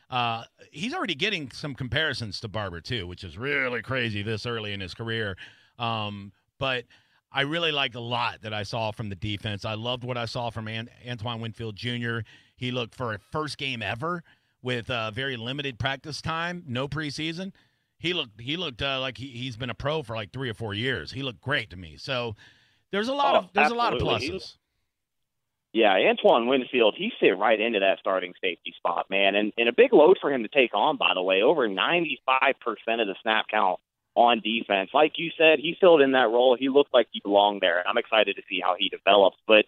uh, 0.10 0.46
he's 0.72 0.96
already 0.96 1.14
getting 1.14 1.52
some 1.52 1.76
comparisons 1.76 2.40
to 2.40 2.48
Barber 2.48 2.82
too, 2.82 3.06
which 3.06 3.24
is 3.24 3.38
really 3.38 3.84
crazy 3.84 4.24
this 4.24 4.48
early 4.48 4.74
in 4.74 4.80
his 4.80 4.96
career. 4.96 5.38
Um, 5.78 6.32
but 6.58 6.86
I 7.32 7.42
really 7.42 7.72
liked 7.72 7.94
a 7.94 8.00
lot 8.00 8.42
that 8.42 8.52
I 8.52 8.64
saw 8.64 8.90
from 8.90 9.10
the 9.10 9.16
defense. 9.16 9.64
I 9.64 9.76
loved 9.76 10.04
what 10.04 10.18
I 10.18 10.26
saw 10.26 10.50
from 10.50 10.68
An- 10.68 10.90
Antoine 11.08 11.40
Winfield 11.40 11.76
Jr. 11.76 12.22
He 12.56 12.72
looked 12.72 12.96
for 12.96 13.14
a 13.14 13.20
first 13.32 13.60
game 13.60 13.84
ever 13.84 14.24
with 14.64 14.90
uh, 14.90 15.12
very 15.12 15.38
limited 15.38 15.78
practice 15.78 16.20
time, 16.20 16.64
no 16.68 16.88
preseason. 16.88 17.52
He 18.00 18.14
looked 18.14 18.42
he 18.42 18.58
looked 18.58 18.82
uh, 18.82 19.00
like 19.00 19.20
he, 19.20 19.28
he's 19.28 19.56
been 19.56 19.70
a 19.70 19.76
pro 19.76 20.02
for 20.02 20.16
like 20.16 20.34
three 20.34 20.50
or 20.50 20.56
four 20.56 20.74
years. 20.74 21.12
He 21.12 21.22
looked 21.22 21.42
great 21.42 21.70
to 21.70 21.78
me. 21.78 21.96
So 21.98 22.36
there's 22.94 23.10
a 23.10 23.14
lot 23.14 23.36
Oh, 23.36 23.40
of 23.40 23.50
there's 23.54 23.72
a 23.72 23.76
lot 23.76 23.94
of 23.94 24.02
absolutely. 24.02 24.40
Pluses. 24.40 24.54
Yeah, 25.74 25.94
Antoine 25.94 26.46
Winfield, 26.46 26.94
he 26.96 27.12
fit 27.20 27.36
right 27.36 27.60
into 27.60 27.80
that 27.80 27.98
starting 28.00 28.34
safety 28.40 28.76
spot, 28.78 29.08
man. 29.10 29.34
And, 29.34 29.52
and 29.58 29.68
a 29.68 29.74
big 29.74 29.92
load 29.92 30.20
for 30.22 30.32
him 30.32 30.44
to 30.44 30.48
take 30.48 30.76
on, 30.76 30.98
by 30.98 31.14
the 31.16 31.22
way. 31.24 31.42
Over 31.42 31.68
95% 31.68 32.20
of 33.02 33.08
the 33.08 33.16
snap 33.24 33.48
count 33.50 33.80
on 34.14 34.40
defense. 34.42 34.92
Like 34.94 35.14
you 35.18 35.32
said, 35.36 35.58
he 35.58 35.76
filled 35.82 36.02
in 36.02 36.12
that 36.12 36.30
role. 36.30 36.56
He 36.56 36.70
looked 36.70 36.94
like 36.94 37.08
he 37.12 37.22
belonged 37.24 37.62
there. 37.62 37.80
And 37.80 37.88
I'm 37.88 37.98
excited 37.98 38.36
to 38.36 38.44
see 38.48 38.60
how 38.64 38.76
he 38.78 38.90
develops. 38.90 39.38
But 39.48 39.66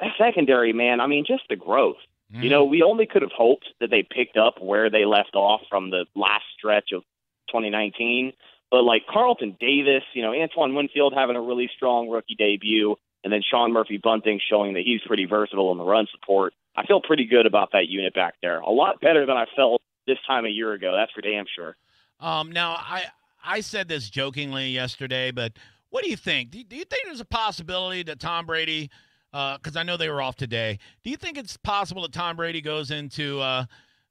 that 0.00 0.10
secondary, 0.18 0.72
man, 0.72 1.00
I 1.00 1.06
mean, 1.06 1.24
just 1.24 1.44
the 1.48 1.54
growth. 1.54 2.02
Mm-hmm. 2.32 2.42
You 2.42 2.50
know, 2.50 2.64
we 2.64 2.82
only 2.82 3.06
could 3.06 3.22
have 3.22 3.30
hoped 3.30 3.66
that 3.78 3.90
they 3.90 4.02
picked 4.02 4.36
up 4.36 4.60
where 4.60 4.90
they 4.90 5.04
left 5.04 5.36
off 5.36 5.60
from 5.70 5.90
the 5.90 6.06
last 6.16 6.44
stretch 6.58 6.90
of 6.92 7.02
2019. 7.50 8.32
But 8.70 8.82
like 8.82 9.02
Carlton 9.08 9.56
Davis, 9.60 10.02
you 10.12 10.22
know, 10.22 10.34
Antoine 10.34 10.74
Winfield 10.74 11.14
having 11.14 11.36
a 11.36 11.40
really 11.40 11.70
strong 11.76 12.08
rookie 12.08 12.34
debut, 12.36 12.96
and 13.24 13.32
then 13.32 13.42
Sean 13.48 13.72
Murphy 13.72 13.98
Bunting 14.02 14.40
showing 14.50 14.74
that 14.74 14.82
he's 14.84 15.00
pretty 15.06 15.24
versatile 15.24 15.72
in 15.72 15.78
the 15.78 15.84
run 15.84 16.06
support. 16.12 16.52
I 16.76 16.84
feel 16.86 17.00
pretty 17.00 17.24
good 17.26 17.46
about 17.46 17.70
that 17.72 17.88
unit 17.88 18.14
back 18.14 18.34
there. 18.42 18.60
A 18.60 18.70
lot 18.70 19.00
better 19.00 19.24
than 19.24 19.36
I 19.36 19.46
felt 19.56 19.82
this 20.06 20.18
time 20.26 20.44
a 20.44 20.50
year 20.50 20.72
ago. 20.72 20.92
That's 20.94 21.12
for 21.12 21.20
damn 21.20 21.46
sure. 21.54 21.76
Um, 22.20 22.50
now 22.52 22.72
I 22.72 23.04
I 23.44 23.60
said 23.60 23.88
this 23.88 24.10
jokingly 24.10 24.70
yesterday, 24.70 25.30
but 25.30 25.52
what 25.90 26.02
do 26.02 26.10
you 26.10 26.16
think? 26.16 26.50
Do, 26.50 26.62
do 26.64 26.76
you 26.76 26.84
think 26.84 27.04
there's 27.04 27.20
a 27.20 27.24
possibility 27.24 28.02
that 28.04 28.20
Tom 28.20 28.46
Brady, 28.46 28.90
because 29.32 29.76
I 29.76 29.82
know 29.82 29.96
they 29.96 30.10
were 30.10 30.20
off 30.20 30.36
today, 30.36 30.78
do 31.04 31.10
you 31.10 31.16
think 31.16 31.38
it's 31.38 31.56
possible 31.56 32.02
that 32.02 32.12
Tom 32.12 32.36
Brady 32.36 32.60
goes 32.60 32.90
into 32.90 33.40
uh, 33.40 33.66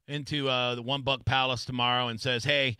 into 0.08 0.48
uh, 0.48 0.76
the 0.76 0.82
One 0.82 1.02
Buc 1.02 1.24
Palace 1.24 1.64
tomorrow 1.64 2.08
and 2.08 2.20
says, 2.20 2.44
"Hey, 2.44 2.76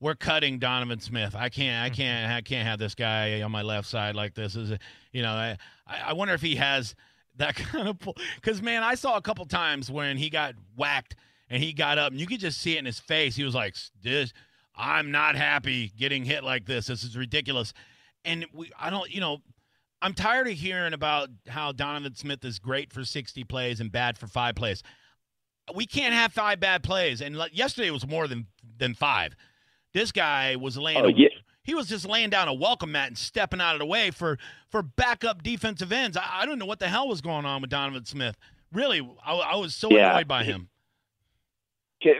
we're 0.00 0.14
cutting 0.14 0.58
Donovan 0.58 1.00
Smith. 1.00 1.34
I 1.34 1.48
can't, 1.48 1.84
I 1.84 1.88
mm-hmm. 1.88 1.96
can't, 1.96 2.32
I 2.32 2.40
can't 2.42 2.66
have 2.66 2.78
this 2.78 2.94
guy 2.94 3.42
on 3.42 3.50
my 3.50 3.62
left 3.62 3.88
side 3.88 4.14
like 4.14 4.34
this." 4.34 4.56
Is 4.56 4.70
it 4.72 4.80
you 5.12 5.22
know, 5.22 5.30
I 5.30 5.56
I 5.86 6.12
wonder 6.12 6.34
if 6.34 6.42
he 6.42 6.56
has 6.56 6.94
that 7.36 7.54
kind 7.56 7.88
of 7.88 7.98
because 8.36 8.62
man, 8.62 8.82
I 8.82 8.94
saw 8.94 9.16
a 9.16 9.22
couple 9.22 9.44
times 9.46 9.90
when 9.90 10.16
he 10.16 10.30
got 10.30 10.54
whacked 10.76 11.16
and 11.48 11.62
he 11.62 11.72
got 11.72 11.98
up 11.98 12.12
and 12.12 12.20
you 12.20 12.26
could 12.26 12.40
just 12.40 12.60
see 12.60 12.76
it 12.76 12.78
in 12.78 12.84
his 12.84 13.00
face. 13.00 13.36
He 13.36 13.44
was 13.44 13.54
like, 13.54 13.76
"This." 14.02 14.32
I'm 14.76 15.10
not 15.10 15.36
happy 15.36 15.90
getting 15.96 16.24
hit 16.24 16.44
like 16.44 16.66
this. 16.66 16.88
This 16.88 17.02
is 17.02 17.16
ridiculous. 17.16 17.72
And 18.24 18.44
we, 18.52 18.70
I 18.78 18.90
don't, 18.90 19.10
you 19.10 19.20
know, 19.20 19.38
I'm 20.02 20.12
tired 20.12 20.46
of 20.46 20.52
hearing 20.52 20.92
about 20.92 21.30
how 21.48 21.72
Donovan 21.72 22.14
Smith 22.14 22.44
is 22.44 22.58
great 22.58 22.92
for 22.92 23.04
60 23.04 23.44
plays 23.44 23.80
and 23.80 23.90
bad 23.90 24.18
for 24.18 24.26
five 24.26 24.54
plays. 24.54 24.82
We 25.74 25.86
can't 25.86 26.12
have 26.12 26.32
five 26.32 26.60
bad 26.60 26.82
plays. 26.82 27.22
And 27.22 27.36
yesterday 27.52 27.90
was 27.90 28.06
more 28.06 28.28
than 28.28 28.46
than 28.78 28.94
five. 28.94 29.34
This 29.96 30.12
guy 30.12 30.56
was 30.56 30.76
laying. 30.76 30.98
Oh, 31.02 31.06
yeah. 31.08 31.28
He 31.62 31.74
was 31.74 31.88
just 31.88 32.06
laying 32.06 32.28
down 32.28 32.48
a 32.48 32.52
welcome 32.52 32.92
mat 32.92 33.08
and 33.08 33.16
stepping 33.16 33.62
out 33.62 33.74
of 33.76 33.78
the 33.78 33.86
way 33.86 34.10
for 34.10 34.36
for 34.68 34.82
backup 34.82 35.42
defensive 35.42 35.90
ends. 35.90 36.18
I, 36.18 36.42
I 36.42 36.44
don't 36.46 36.58
know 36.58 36.66
what 36.66 36.80
the 36.80 36.88
hell 36.88 37.08
was 37.08 37.22
going 37.22 37.46
on 37.46 37.62
with 37.62 37.70
Donovan 37.70 38.04
Smith. 38.04 38.36
Really, 38.74 39.00
I, 39.24 39.32
I 39.32 39.56
was 39.56 39.74
so 39.74 39.90
Yeah. 39.90 40.10
annoyed 40.12 40.28
by 40.28 40.44
him. 40.44 40.68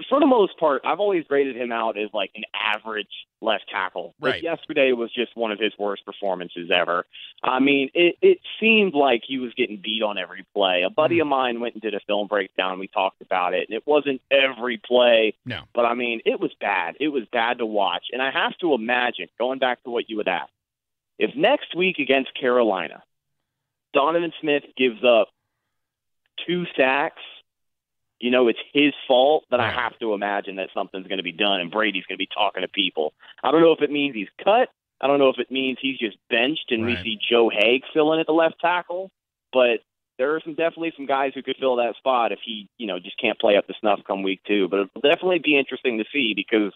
For 0.09 0.21
the 0.21 0.27
most 0.27 0.59
part, 0.59 0.83
I've 0.85 1.01
always 1.01 1.25
graded 1.27 1.57
him 1.57 1.73
out 1.73 1.99
as 1.99 2.09
like 2.13 2.31
an 2.35 2.45
average 2.55 3.11
left 3.41 3.69
tackle. 3.69 4.15
But 4.19 4.33
Right. 4.33 4.43
yesterday 4.43 4.93
was 4.93 5.13
just 5.13 5.37
one 5.37 5.53
of 5.53 5.59
his 5.59 5.73
worst 5.79 6.05
performances 6.05 6.71
ever. 6.71 7.07
I 7.43 7.61
mean, 7.61 7.91
it, 7.95 8.17
it 8.23 8.39
seemed 8.59 8.95
like 8.95 9.23
he 9.27 9.39
was 9.39 9.53
getting 9.55 9.77
beat 9.77 10.03
on 10.03 10.19
every 10.19 10.45
play. 10.55 10.83
A 10.83 10.91
buddy 10.91 11.17
hmm. 11.17 11.23
of 11.23 11.27
mine 11.29 11.61
went 11.61 11.75
and 11.75 11.83
did 11.83 11.95
a 11.95 12.01
film 12.01 12.27
breakdown. 12.29 12.79
We 12.79 12.89
talked 12.89 13.21
about 13.21 13.55
it, 13.55 13.69
and 13.69 13.77
it 13.77 13.87
wasn't 13.87 14.21
every 14.31 14.79
play. 14.79 15.35
No. 15.45 15.63
But 15.75 15.85
I 15.85 15.95
mean, 15.95 16.21
it 16.25 16.41
was 16.41 16.53
bad. 16.61 16.97
It 17.01 17.09
was 17.09 17.25
bad 17.33 17.59
to 17.59 17.67
watch. 17.67 18.07
And 18.13 18.23
I 18.23 18.31
have 18.31 18.57
to 18.59 18.75
imagine, 18.75 19.29
going 19.39 19.59
back 19.59 19.83
to 19.85 19.91
what 19.91 20.09
you 20.09 20.17
would 20.17 20.29
ask, 20.29 20.51
if 21.19 21.35
next 21.35 21.75
week 21.75 21.99
against 21.99 22.39
Carolina, 22.39 23.03
Donovan 23.93 24.33
Smith 24.41 24.65
gives 24.77 25.03
up 25.05 25.29
two 26.47 26.67
sacks, 26.77 27.23
you 28.21 28.31
know, 28.31 28.49
it's 28.49 28.59
his 28.73 28.93
fault, 29.07 29.45
then 29.51 29.61
I 29.61 29.71
have 29.71 29.99
to 29.99 30.15
imagine 30.15 30.57
that 30.57 30.71
something's 30.73 31.07
going 31.07 31.19
to 31.19 31.23
be 31.25 31.33
done 31.33 31.61
and 31.61 31.71
Brady's 31.71 32.05
going 32.07 32.17
to 32.17 32.23
be 32.23 32.29
talking 32.33 32.63
to 32.63 32.69
people. 32.69 33.13
I 33.43 33.51
don't 33.51 33.61
know 33.61 33.73
if 33.73 33.83
it 33.83 33.91
means 33.91 34.15
he's 34.15 34.29
cut. 34.43 34.69
I 35.01 35.07
don't 35.07 35.19
know 35.19 35.29
if 35.29 35.39
it 35.39 35.51
means 35.51 35.79
he's 35.81 35.99
just 35.99 36.17
benched 36.31 36.71
and 36.71 36.85
Right. 36.85 36.97
we 36.99 37.05
see 37.05 37.19
Joe 37.31 37.51
Haeg 37.51 37.83
filling 37.93 38.21
at 38.21 38.27
the 38.27 38.33
left 38.33 38.59
tackle, 38.61 39.11
but 39.53 39.81
there 40.19 40.35
are 40.35 40.41
some 40.41 40.55
definitely 40.55 40.95
some 40.97 41.05
guys 41.05 41.33
who 41.35 41.43
could 41.43 41.57
fill 41.61 41.77
that 41.77 41.97
spot 41.97 42.33
if 42.33 42.39
he, 42.43 42.69
you 42.79 42.87
know, 42.87 42.99
just 42.99 43.21
can't 43.21 43.39
play 43.39 43.57
up 43.59 43.67
to 43.67 43.75
snuff 43.81 44.01
come 44.07 44.23
week 44.23 44.41
two. 44.47 44.67
But 44.69 44.81
it'll 44.81 45.03
definitely 45.03 45.41
be 45.41 45.59
interesting 45.59 45.99
to 45.99 46.05
see 46.11 46.33
because, 46.35 46.73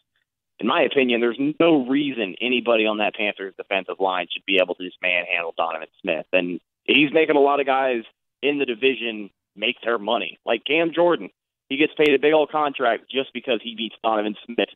in 0.58 0.66
my 0.66 0.82
opinion, 0.82 1.22
there's 1.22 1.40
no 1.58 1.86
reason 1.86 2.34
anybody 2.42 2.84
on 2.84 2.98
that 2.98 3.14
Panthers 3.14 3.54
defensive 3.56 3.98
line 3.98 4.26
should 4.30 4.44
be 4.44 4.58
able 4.62 4.74
to 4.74 4.84
just 4.84 4.98
manhandle 5.00 5.54
Donovan 5.56 5.88
Smith. 6.02 6.26
And 6.34 6.60
he's 6.84 7.14
making 7.14 7.36
a 7.36 7.40
lot 7.40 7.60
of 7.60 7.66
guys 7.66 8.02
in 8.42 8.58
the 8.58 8.66
division 8.66 9.30
make 9.56 9.76
their 9.84 9.98
money. 9.98 10.38
Like 10.46 10.64
Cam 10.64 10.92
Jordan, 10.94 11.30
he 11.68 11.76
gets 11.76 11.92
paid 11.96 12.14
a 12.14 12.18
big 12.18 12.32
old 12.32 12.50
contract 12.50 13.10
just 13.10 13.32
because 13.32 13.60
he 13.62 13.74
beats 13.76 13.94
Donovan 14.02 14.36
Smith. 14.46 14.68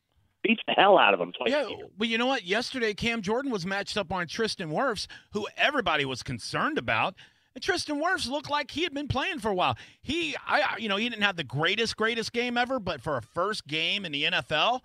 Beats 0.42 0.60
the 0.66 0.74
hell 0.74 0.98
out 0.98 1.14
of 1.14 1.20
him 1.20 1.32
twice. 1.32 1.50
Yeah, 1.50 1.64
a 1.66 1.70
year. 1.70 1.86
but 1.96 2.08
you 2.08 2.18
know 2.18 2.26
what? 2.26 2.44
Yesterday, 2.44 2.92
Cam 2.92 3.22
Jordan 3.22 3.50
was 3.50 3.64
matched 3.64 3.96
up 3.96 4.12
on 4.12 4.26
Tristan 4.26 4.68
Wirfs, 4.70 5.06
who 5.32 5.46
everybody 5.56 6.04
was 6.04 6.22
concerned 6.22 6.76
about. 6.76 7.14
And 7.54 7.62
Tristan 7.64 7.98
Wirfs 8.02 8.28
looked 8.28 8.50
like 8.50 8.70
he 8.70 8.82
had 8.82 8.92
been 8.92 9.08
playing 9.08 9.38
for 9.38 9.48
a 9.50 9.54
while. 9.54 9.78
He, 10.02 10.36
I, 10.46 10.60
I- 10.60 10.76
you 10.78 10.88
know, 10.90 10.96
he 10.96 11.08
didn't 11.08 11.22
have 11.22 11.36
the 11.36 11.44
greatest, 11.44 11.96
greatest 11.96 12.32
game 12.34 12.58
ever, 12.58 12.78
but 12.78 13.00
for 13.00 13.16
a 13.16 13.22
first 13.22 13.66
game 13.66 14.04
in 14.04 14.12
the 14.12 14.24
NFL, 14.24 14.80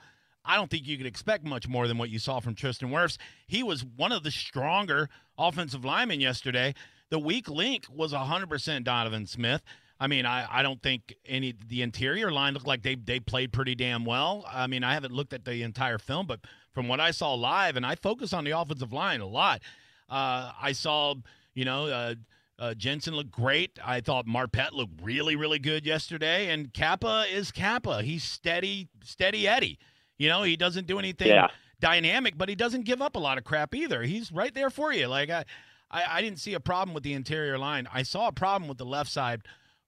I 0.45 0.55
don't 0.55 0.71
think 0.71 0.87
you 0.87 0.95
could 0.95 1.05
expect 1.05 1.43
much 1.43 1.67
more 1.67 1.87
than 1.89 1.97
what 1.97 2.09
you 2.09 2.19
saw 2.19 2.39
from 2.39 2.55
Tristan 2.55 2.89
Wirfs. 2.89 3.17
He 3.45 3.61
was 3.61 3.83
one 3.83 4.13
of 4.13 4.23
the 4.23 4.31
stronger 4.31 5.09
offensive 5.37 5.83
linemen 5.83 6.21
yesterday. 6.21 6.73
The 7.09 7.19
weak 7.19 7.49
link 7.49 7.85
was 7.89 8.13
100% 8.13 8.83
Donovan 8.83 9.25
Smith. 9.25 9.61
I 9.99 10.07
mean, 10.07 10.25
I, 10.25 10.47
I 10.59 10.63
don't 10.63 10.81
think 10.81 11.13
any 11.25 11.53
the 11.67 11.81
interior 11.81 12.31
line 12.31 12.53
looked 12.53 12.67
like 12.67 12.83
they 12.83 12.95
they 12.95 13.19
played 13.19 13.51
pretty 13.51 13.75
damn 13.75 14.05
well. 14.05 14.45
I 14.49 14.67
mean, 14.67 14.83
I 14.83 14.93
haven't 14.93 15.11
looked 15.13 15.33
at 15.33 15.43
the 15.43 15.61
entire 15.63 15.97
film, 15.97 16.25
but 16.25 16.39
from 16.71 16.87
what 16.87 17.01
I 17.01 17.11
saw 17.11 17.33
live, 17.33 17.75
and 17.75 17.85
I 17.85 17.95
focus 17.95 18.31
on 18.31 18.45
the 18.45 18.51
offensive 18.51 18.93
line 18.93 19.19
a 19.19 19.25
lot, 19.25 19.61
uh, 20.09 20.53
I 20.61 20.71
saw 20.71 21.15
you 21.53 21.65
know 21.65 21.87
uh, 21.87 22.15
uh, 22.59 22.73
Jensen 22.75 23.13
looked 23.13 23.31
great. 23.31 23.77
I 23.83 23.99
thought 23.99 24.25
Marpet 24.25 24.71
looked 24.71 25.01
really 25.03 25.35
really 25.35 25.59
good 25.59 25.85
yesterday, 25.85 26.49
and 26.49 26.73
Cappa 26.73 27.25
is 27.29 27.51
Cappa. 27.51 28.01
He's 28.01 28.23
steady 28.23 28.87
steady 29.03 29.49
Eddie. 29.49 29.79
You 30.17 30.29
know, 30.29 30.43
he 30.43 30.55
doesn't 30.55 30.87
do 30.87 30.97
anything 30.97 31.27
Yeah. 31.27 31.47
dynamic, 31.81 32.37
but 32.37 32.47
he 32.47 32.55
doesn't 32.55 32.85
give 32.85 33.01
up 33.01 33.17
a 33.17 33.19
lot 33.19 33.37
of 33.37 33.43
crap 33.43 33.75
either. 33.75 34.03
He's 34.03 34.31
right 34.31 34.53
there 34.53 34.69
for 34.69 34.93
you. 34.93 35.07
Like 35.07 35.29
I, 35.29 35.43
I, 35.91 36.17
I 36.17 36.21
didn't 36.21 36.39
see 36.39 36.53
a 36.53 36.59
problem 36.59 36.93
with 36.93 37.03
the 37.03 37.13
interior 37.13 37.57
line. 37.57 37.87
I 37.93 38.03
saw 38.03 38.27
a 38.27 38.31
problem 38.31 38.67
with 38.67 38.77
the 38.77 38.85
left 38.85 39.11
side 39.11 39.41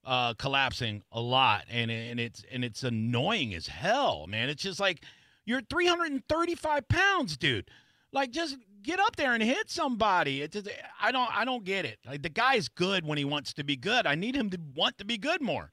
uh, 0.04 0.34
collapsing 0.34 1.04
a 1.12 1.22
lot, 1.22 1.66
and 1.70 1.92
and 1.92 2.20
it's 2.20 2.44
and 2.52 2.64
it's 2.64 2.84
annoying 2.84 3.54
as 3.54 3.68
hell, 3.68 4.26
man. 4.28 4.50
It's 4.50 4.64
just 4.64 4.80
like 4.80 5.04
you're 5.46 5.62
335 5.62 6.88
pounds, 6.88 7.38
dude. 7.38 7.70
Like 8.12 8.32
just 8.32 8.58
get 8.84 9.00
up 9.00 9.16
there 9.16 9.34
and 9.34 9.44
hit 9.44 9.70
somebody. 9.70 10.42
It's 10.42 10.54
just, 10.56 10.70
I 11.02 11.12
don't 11.12 11.30
I 11.36 11.46
don't 11.46 11.64
get 11.64 11.86
it. 11.86 12.00
Like 12.06 12.24
the 12.24 12.30
guy's 12.30 12.68
good 12.68 13.06
when 13.06 13.18
he 13.18 13.26
wants 13.26 13.54
to 13.54 13.64
be 13.64 13.76
good. 13.76 14.08
I 14.08 14.16
need 14.16 14.36
him 14.36 14.50
to 14.50 14.60
want 14.76 14.98
to 14.98 15.06
be 15.06 15.18
good 15.18 15.42
more. 15.42 15.72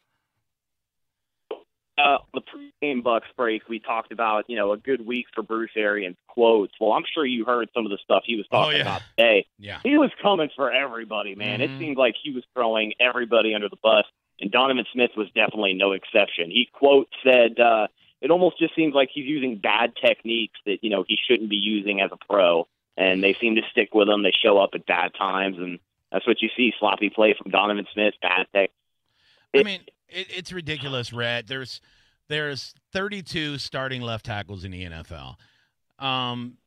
Uh, 1.98 2.18
the 2.34 2.40
pregame 2.40 3.02
Bucks 3.02 3.26
break, 3.36 3.68
we 3.68 3.78
talked 3.80 4.12
about 4.12 4.44
you 4.48 4.56
know 4.56 4.72
a 4.72 4.76
good 4.76 5.04
week 5.06 5.26
for 5.34 5.42
Bruce 5.42 5.70
Arians 5.76 6.16
quotes. 6.28 6.72
Well, 6.80 6.92
I'm 6.92 7.04
sure 7.12 7.24
you 7.26 7.44
heard 7.44 7.68
some 7.74 7.84
of 7.84 7.90
the 7.90 7.98
stuff 8.02 8.22
he 8.26 8.36
was 8.36 8.46
Oh, 8.50 8.58
talking 8.64 8.76
yeah. 8.78 8.82
about 8.82 9.02
today. 9.16 9.46
Yeah. 9.58 9.80
He 9.82 9.98
was 9.98 10.10
coming 10.22 10.48
for 10.54 10.70
everybody, 10.72 11.34
man. 11.34 11.60
Mhm. 11.60 11.62
It 11.64 11.78
seemed 11.78 11.96
like 11.96 12.14
he 12.22 12.30
was 12.30 12.44
throwing 12.54 12.94
everybody 13.00 13.54
under 13.54 13.68
the 13.68 13.76
bus, 13.82 14.04
and 14.40 14.50
Donovan 14.50 14.86
Smith 14.92 15.10
was 15.16 15.28
definitely 15.34 15.74
no 15.74 15.92
exception. 15.92 16.50
He 16.50 16.68
quote 16.72 17.08
said, 17.24 17.58
uh, 17.58 17.88
"It 18.20 18.30
almost 18.30 18.58
just 18.58 18.74
seems 18.74 18.94
like 18.94 19.10
he's 19.12 19.26
using 19.26 19.56
bad 19.56 19.94
techniques 19.96 20.58
that 20.66 20.82
you 20.82 20.90
know 20.90 21.04
he 21.06 21.18
shouldn't 21.26 21.50
be 21.50 21.56
using 21.56 22.00
as 22.00 22.10
a 22.12 22.16
pro, 22.28 22.66
and 22.96 23.22
they 23.22 23.34
seem 23.34 23.56
to 23.56 23.62
stick 23.70 23.94
with 23.94 24.08
him. 24.08 24.22
They 24.22 24.32
show 24.32 24.58
up 24.58 24.70
at 24.74 24.86
bad 24.86 25.14
times, 25.14 25.58
and 25.58 25.78
that's 26.12 26.26
what 26.26 26.40
you 26.42 26.48
see: 26.56 26.72
sloppy 26.78 27.10
play 27.10 27.34
from 27.34 27.50
Donovan 27.50 27.86
Smith, 27.92 28.14
bad 28.22 28.46
tech." 28.54 28.70
I 29.58 29.62
mean, 29.62 29.80
it, 30.08 30.26
it's 30.30 30.52
ridiculous, 30.52 31.12
Red. 31.12 31.46
There's 31.46 31.80
there's 32.28 32.74
32 32.92 33.58
starting 33.58 34.02
left 34.02 34.26
tackles 34.26 34.64
in 34.64 34.70
the 34.70 34.84
NFL. 34.84 35.36
Um, 35.98 36.58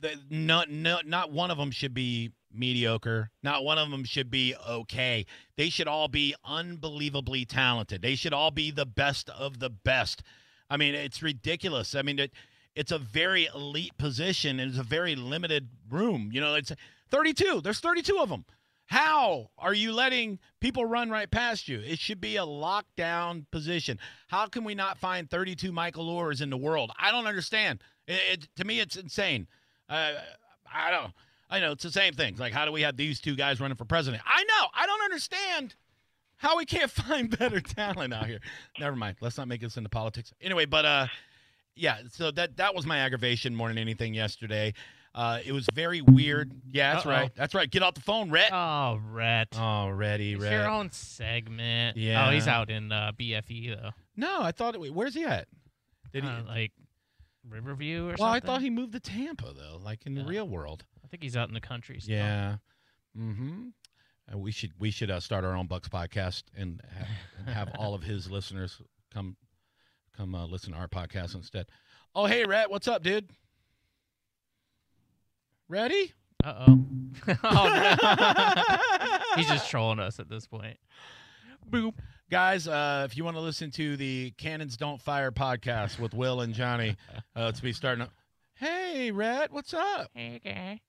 the, 0.00 0.14
not 0.30 0.70
no, 0.70 0.98
not 1.04 1.32
one 1.32 1.50
of 1.50 1.58
them 1.58 1.70
should 1.70 1.94
be 1.94 2.32
mediocre. 2.52 3.30
Not 3.42 3.64
one 3.64 3.78
of 3.78 3.90
them 3.90 4.04
should 4.04 4.30
be 4.30 4.54
okay. 4.68 5.26
They 5.56 5.68
should 5.68 5.88
all 5.88 6.08
be 6.08 6.34
unbelievably 6.44 7.46
talented. 7.46 8.02
They 8.02 8.14
should 8.14 8.32
all 8.32 8.50
be 8.50 8.70
the 8.70 8.86
best 8.86 9.28
of 9.30 9.58
the 9.58 9.70
best. 9.70 10.22
I 10.70 10.76
mean, 10.76 10.94
it's 10.94 11.22
ridiculous. 11.22 11.94
I 11.94 12.02
mean, 12.02 12.18
it, 12.18 12.32
it's 12.74 12.92
a 12.92 12.98
very 12.98 13.48
elite 13.54 13.96
position 13.98 14.60
and 14.60 14.70
it's 14.70 14.78
a 14.78 14.84
very 14.84 15.16
limited 15.16 15.68
room. 15.90 16.30
You 16.32 16.40
know, 16.40 16.54
it's 16.54 16.72
32. 17.10 17.60
There's 17.62 17.80
32 17.80 18.18
of 18.18 18.28
them. 18.28 18.44
How 18.86 19.50
are 19.58 19.74
you 19.74 19.92
letting 19.92 20.38
people 20.60 20.84
run 20.84 21.10
right 21.10 21.30
past 21.30 21.68
you? 21.68 21.80
It 21.80 21.98
should 21.98 22.20
be 22.20 22.36
a 22.36 22.42
lockdown 22.42 23.46
position. 23.50 23.98
How 24.28 24.46
can 24.46 24.64
we 24.64 24.74
not 24.74 24.98
find 24.98 25.28
32 25.30 25.72
Michael 25.72 26.04
Lures 26.06 26.40
in 26.40 26.50
the 26.50 26.56
world? 26.56 26.92
I 27.00 27.10
don't 27.10 27.26
understand. 27.26 27.82
It, 28.06 28.20
it, 28.30 28.48
to 28.56 28.64
me, 28.64 28.80
it's 28.80 28.96
insane. 28.96 29.46
Uh, 29.88 30.12
I 30.72 30.90
don't. 30.90 31.12
I 31.50 31.60
know 31.60 31.72
it's 31.72 31.84
the 31.84 31.90
same 31.90 32.14
thing. 32.14 32.36
Like, 32.36 32.52
how 32.52 32.64
do 32.64 32.72
we 32.72 32.82
have 32.82 32.96
these 32.96 33.20
two 33.20 33.36
guys 33.36 33.60
running 33.60 33.76
for 33.76 33.84
president? 33.84 34.22
I 34.26 34.42
know. 34.42 34.66
I 34.74 34.86
don't 34.86 35.02
understand 35.04 35.74
how 36.36 36.56
we 36.56 36.66
can't 36.66 36.90
find 36.90 37.36
better 37.36 37.60
talent 37.60 38.12
out 38.12 38.26
here. 38.26 38.40
Never 38.78 38.96
mind. 38.96 39.16
Let's 39.20 39.38
not 39.38 39.48
make 39.48 39.60
this 39.60 39.76
into 39.76 39.88
politics. 39.88 40.32
Anyway, 40.40 40.66
but 40.66 40.84
uh, 40.84 41.06
yeah. 41.74 41.98
So 42.10 42.30
that 42.32 42.56
that 42.56 42.74
was 42.74 42.86
my 42.86 42.98
aggravation 42.98 43.54
more 43.54 43.68
than 43.68 43.78
anything 43.78 44.14
yesterday. 44.14 44.74
Uh, 45.14 45.38
it 45.44 45.52
was 45.52 45.66
very 45.72 46.00
weird. 46.00 46.50
Yeah, 46.72 46.94
that's 46.94 47.06
Uh-oh. 47.06 47.12
right. 47.12 47.30
That's 47.36 47.54
right. 47.54 47.70
Get 47.70 47.82
off 47.84 47.94
the 47.94 48.00
phone, 48.00 48.30
Rhett. 48.30 48.52
Oh, 48.52 49.00
Rhett. 49.12 49.48
Oh, 49.56 49.88
ready, 49.90 50.32
It's 50.32 50.42
Rhett. 50.42 50.52
your 50.52 50.68
own 50.68 50.90
segment. 50.90 51.96
Yeah. 51.96 52.26
Oh, 52.26 52.32
he's 52.32 52.48
out 52.48 52.68
in 52.70 52.90
uh, 52.90 53.12
BFE 53.18 53.76
though. 53.80 53.90
No, 54.16 54.42
I 54.42 54.50
thought. 54.52 54.74
It, 54.74 54.92
where's 54.92 55.14
he 55.14 55.24
at? 55.24 55.46
Did 56.12 56.24
he? 56.24 56.30
Uh, 56.30 56.42
like 56.48 56.72
Riverview 57.48 58.06
or 58.06 58.10
something? 58.10 58.24
well, 58.24 58.32
I 58.32 58.40
thought 58.40 58.60
he 58.60 58.70
moved 58.70 58.92
to 58.94 59.00
Tampa 59.00 59.52
though, 59.56 59.78
like 59.82 60.04
in 60.06 60.14
the 60.14 60.24
real 60.24 60.48
world. 60.48 60.84
I 61.04 61.08
think 61.08 61.22
he's 61.22 61.36
out 61.36 61.46
in 61.48 61.54
the 61.54 61.60
country. 61.60 62.00
Still. 62.00 62.16
Yeah. 62.16 62.56
Mm-hmm. 63.16 63.68
Uh, 64.32 64.38
we 64.38 64.50
should 64.50 64.72
we 64.78 64.90
should 64.90 65.10
uh, 65.10 65.20
start 65.20 65.44
our 65.44 65.54
own 65.54 65.66
Bucks 65.66 65.88
podcast 65.88 66.44
and, 66.56 66.80
ha- 66.98 67.06
and 67.38 67.48
have 67.54 67.70
all 67.78 67.94
of 67.94 68.02
his 68.02 68.30
listeners 68.30 68.80
come 69.12 69.36
come 70.16 70.34
uh, 70.34 70.46
listen 70.46 70.72
to 70.72 70.78
our 70.78 70.88
podcast 70.88 71.34
instead. 71.34 71.66
Oh, 72.16 72.26
hey, 72.26 72.44
Rhett, 72.44 72.70
what's 72.70 72.88
up, 72.88 73.02
dude? 73.02 73.28
Ready? 75.68 76.12
Uh 76.42 76.66
oh. 76.66 76.84
oh 77.44 77.96
no. 78.02 79.16
he's 79.36 79.48
just 79.48 79.70
trolling 79.70 79.98
us 79.98 80.20
at 80.20 80.28
this 80.28 80.46
point. 80.46 80.76
Boop. 81.70 81.94
Guys, 82.30 82.68
uh, 82.68 83.06
if 83.08 83.16
you 83.16 83.24
want 83.24 83.36
to 83.36 83.40
listen 83.40 83.70
to 83.72 83.96
the 83.96 84.32
Cannons 84.36 84.76
Don't 84.76 85.00
Fire 85.00 85.30
podcast 85.30 85.98
with 85.98 86.14
Will 86.14 86.40
and 86.40 86.52
Johnny, 86.52 86.96
uh, 87.36 87.44
let's 87.44 87.60
be 87.60 87.72
starting. 87.72 88.02
Up. 88.02 88.10
Hey, 88.56 89.10
Rhett, 89.10 89.52
what's 89.52 89.72
up? 89.72 90.10
Hey, 90.14 90.40
guy. 90.44 90.80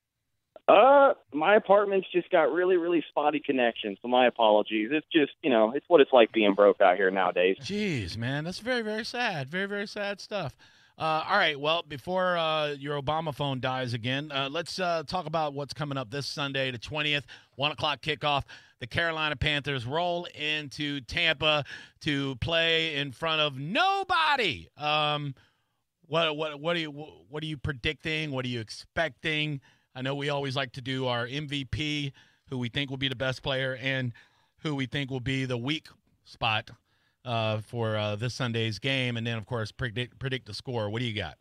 Uh, 0.67 1.13
my 1.34 1.55
apartment's 1.55 2.08
just 2.12 2.29
got 2.32 2.51
really, 2.51 2.77
really 2.77 3.03
spotty 3.10 3.39
connections, 3.39 3.98
so 4.01 4.08
my 4.08 4.25
apologies. 4.25 4.89
It's 4.91 5.05
just, 5.13 5.34
you 5.44 5.51
know, 5.51 5.72
it's 5.75 5.86
what 5.88 6.01
it's 6.01 6.12
like 6.12 6.32
being 6.32 6.55
broke 6.55 6.82
out 6.82 6.98
here 6.98 7.12
nowadays. 7.12 7.58
Jeez, 7.62 8.17
man, 8.17 8.44
that's 8.44 8.60
very, 8.60 8.82
very 8.82 9.05
sad. 9.05 9.48
Very, 9.48 9.67
very 9.67 9.88
sad 9.88 10.20
stuff. 10.20 10.55
Uh, 10.98 11.25
all 11.30 11.38
right, 11.38 11.60
well, 11.60 11.84
before 11.86 12.38
uh, 12.38 12.70
your 12.70 13.02
Obama 13.02 13.36
phone 13.36 13.60
dies 13.60 13.94
again, 13.94 14.32
uh, 14.32 14.48
let's 14.50 14.80
uh, 14.80 15.04
talk 15.06 15.25
about 15.25 15.54
what's 15.54 15.74
coming 15.74 15.98
up 15.98 16.10
this 16.10 16.25
Sunday, 16.25 16.72
the 16.72 16.80
20th, 16.80 17.24
1 17.58 17.72
o'clock 17.74 18.02
kickoff. 18.02 18.44
The 18.80 18.88
Carolina 18.88 19.36
Panthers 19.36 19.86
roll 19.86 20.25
into 20.36 21.02
Tampa 21.02 21.66
to 22.02 22.36
play 22.38 22.96
in 22.96 23.12
front 23.12 23.42
of 23.42 23.60
nobody. 23.60 24.70
Um, 24.78 25.36
what, 26.08 26.38
what, 26.38 26.62
what, 26.62 26.78
are 26.78 26.80
you, 26.80 26.92
what 26.92 27.44
are 27.44 27.48
you 27.48 27.58
predicting? 27.58 28.32
What 28.32 28.46
are 28.46 28.50
you 28.50 28.62
expecting? 28.62 29.60
I 29.96 30.02
know 30.02 30.16
we 30.16 30.30
always 30.30 30.56
like 30.56 30.72
to 30.74 30.82
do 30.82 31.08
our 31.08 31.28
MVP, 31.28 32.14
who 32.50 32.58
we 32.58 32.70
think 32.70 32.90
will 32.90 32.98
be 32.98 33.10
the 33.10 33.16
best 33.16 33.44
player, 33.44 33.78
and 33.82 34.14
who 34.60 34.75
we 34.75 34.86
think 34.86 35.12
will 35.12 35.20
be 35.20 35.44
the 35.44 35.58
weak 35.58 35.88
spot 36.24 36.72
uh, 37.25 37.60
for 37.62 37.98
uh, 37.98 38.15
this 38.15 38.34
Sunday's 38.34 38.79
game, 38.79 39.17
and 39.17 39.25
then 39.25 39.38
of 39.38 39.46
course 39.46 39.72
predict 39.72 40.20
predict 40.20 40.46
the 40.46 40.53
score. 40.53 40.89
What 40.89 41.00
do 41.00 41.05
you 41.05 41.15
got? 41.15 41.38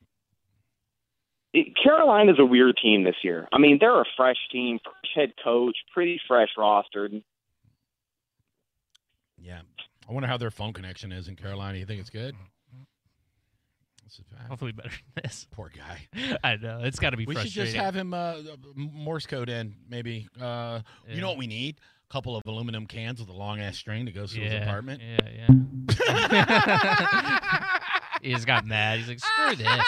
It, 1.53 1.69
Carolina's 1.81 2.39
a 2.41 2.45
weird 2.45 2.77
team 2.83 3.05
this 3.05 3.15
year. 3.23 3.47
I 3.53 3.59
mean, 3.59 3.79
they're 3.81 4.01
a 4.01 4.05
fresh 4.17 4.39
team, 4.51 4.81
fresh 4.83 5.13
head 5.15 5.33
coach, 5.43 5.77
pretty 5.93 6.21
fresh 6.27 6.49
rostered. 6.59 7.23
Yeah, 9.39 9.61
I 10.09 10.13
wonder 10.13 10.27
how 10.27 10.37
their 10.37 10.51
phone 10.51 10.73
connection 10.73 11.13
is 11.13 11.29
in 11.29 11.37
Carolina. 11.37 11.79
You 11.79 11.87
think 11.87 12.01
it's 12.01 12.11
good? 12.11 12.35
This 14.05 14.15
is 14.19 14.25
bad. 14.25 14.49
Hopefully 14.49 14.73
better 14.73 14.91
than 14.91 15.23
this. 15.25 15.47
Poor 15.51 15.71
guy. 15.75 16.39
I 16.45 16.57
know 16.57 16.81
it's 16.83 16.99
got 16.99 17.11
to 17.11 17.17
be 17.17 17.27
We 17.27 17.35
should 17.37 17.51
just 17.51 17.75
have 17.75 17.95
him 17.95 18.15
uh, 18.15 18.37
Morse 18.75 19.27
code 19.27 19.49
in, 19.49 19.75
maybe. 19.89 20.29
Uh, 20.41 20.81
You 21.09 21.21
know 21.21 21.29
what 21.29 21.39
we 21.39 21.47
need? 21.47 21.77
Couple 22.15 22.37
of 22.37 22.45
aluminum 22.47 22.87
cans 22.87 23.19
with 23.19 23.29
a 23.29 23.33
long 23.33 23.59
ass 23.59 23.77
string 23.77 24.05
that 24.05 24.15
goes 24.15 24.35
to 24.35 24.41
his 24.41 24.55
apartment. 24.63 25.03
Yeah, 25.03 25.49
yeah. 25.99 27.59
he 28.23 28.33
just 28.33 28.47
got 28.47 28.65
mad. 28.65 29.01
He's 29.01 29.09
like, 29.09 29.19
screw 29.19 29.57
this. 29.57 29.85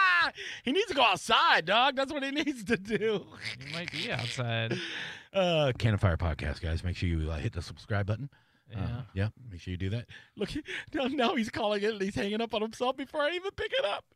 he 0.64 0.72
needs 0.72 0.86
to 0.86 0.94
go 0.94 1.02
outside, 1.02 1.66
dog. 1.66 1.94
That's 1.94 2.10
what 2.10 2.22
he 2.22 2.30
needs 2.30 2.64
to 2.64 2.78
do. 2.78 3.26
He 3.58 3.70
might 3.74 3.92
be 3.92 4.10
outside. 4.10 4.78
Uh, 5.30 5.72
Cannon 5.78 5.98
Fire 5.98 6.16
podcast, 6.16 6.62
guys. 6.62 6.82
Make 6.82 6.96
sure 6.96 7.06
you 7.06 7.30
uh, 7.30 7.36
hit 7.36 7.52
the 7.52 7.60
subscribe 7.60 8.06
button. 8.06 8.30
Yeah. 8.70 8.78
Uh, 8.78 9.02
yeah, 9.12 9.28
make 9.50 9.60
sure 9.60 9.72
you 9.72 9.76
do 9.76 9.90
that. 9.90 10.06
Look, 10.36 10.48
now, 10.94 11.04
now 11.04 11.34
he's 11.34 11.50
calling 11.50 11.82
it 11.82 11.92
and 11.92 12.00
he's 12.00 12.14
hanging 12.14 12.40
up 12.40 12.54
on 12.54 12.62
himself 12.62 12.96
before 12.96 13.20
I 13.20 13.32
even 13.32 13.50
pick 13.50 13.70
it 13.78 13.84
up. 13.84 14.06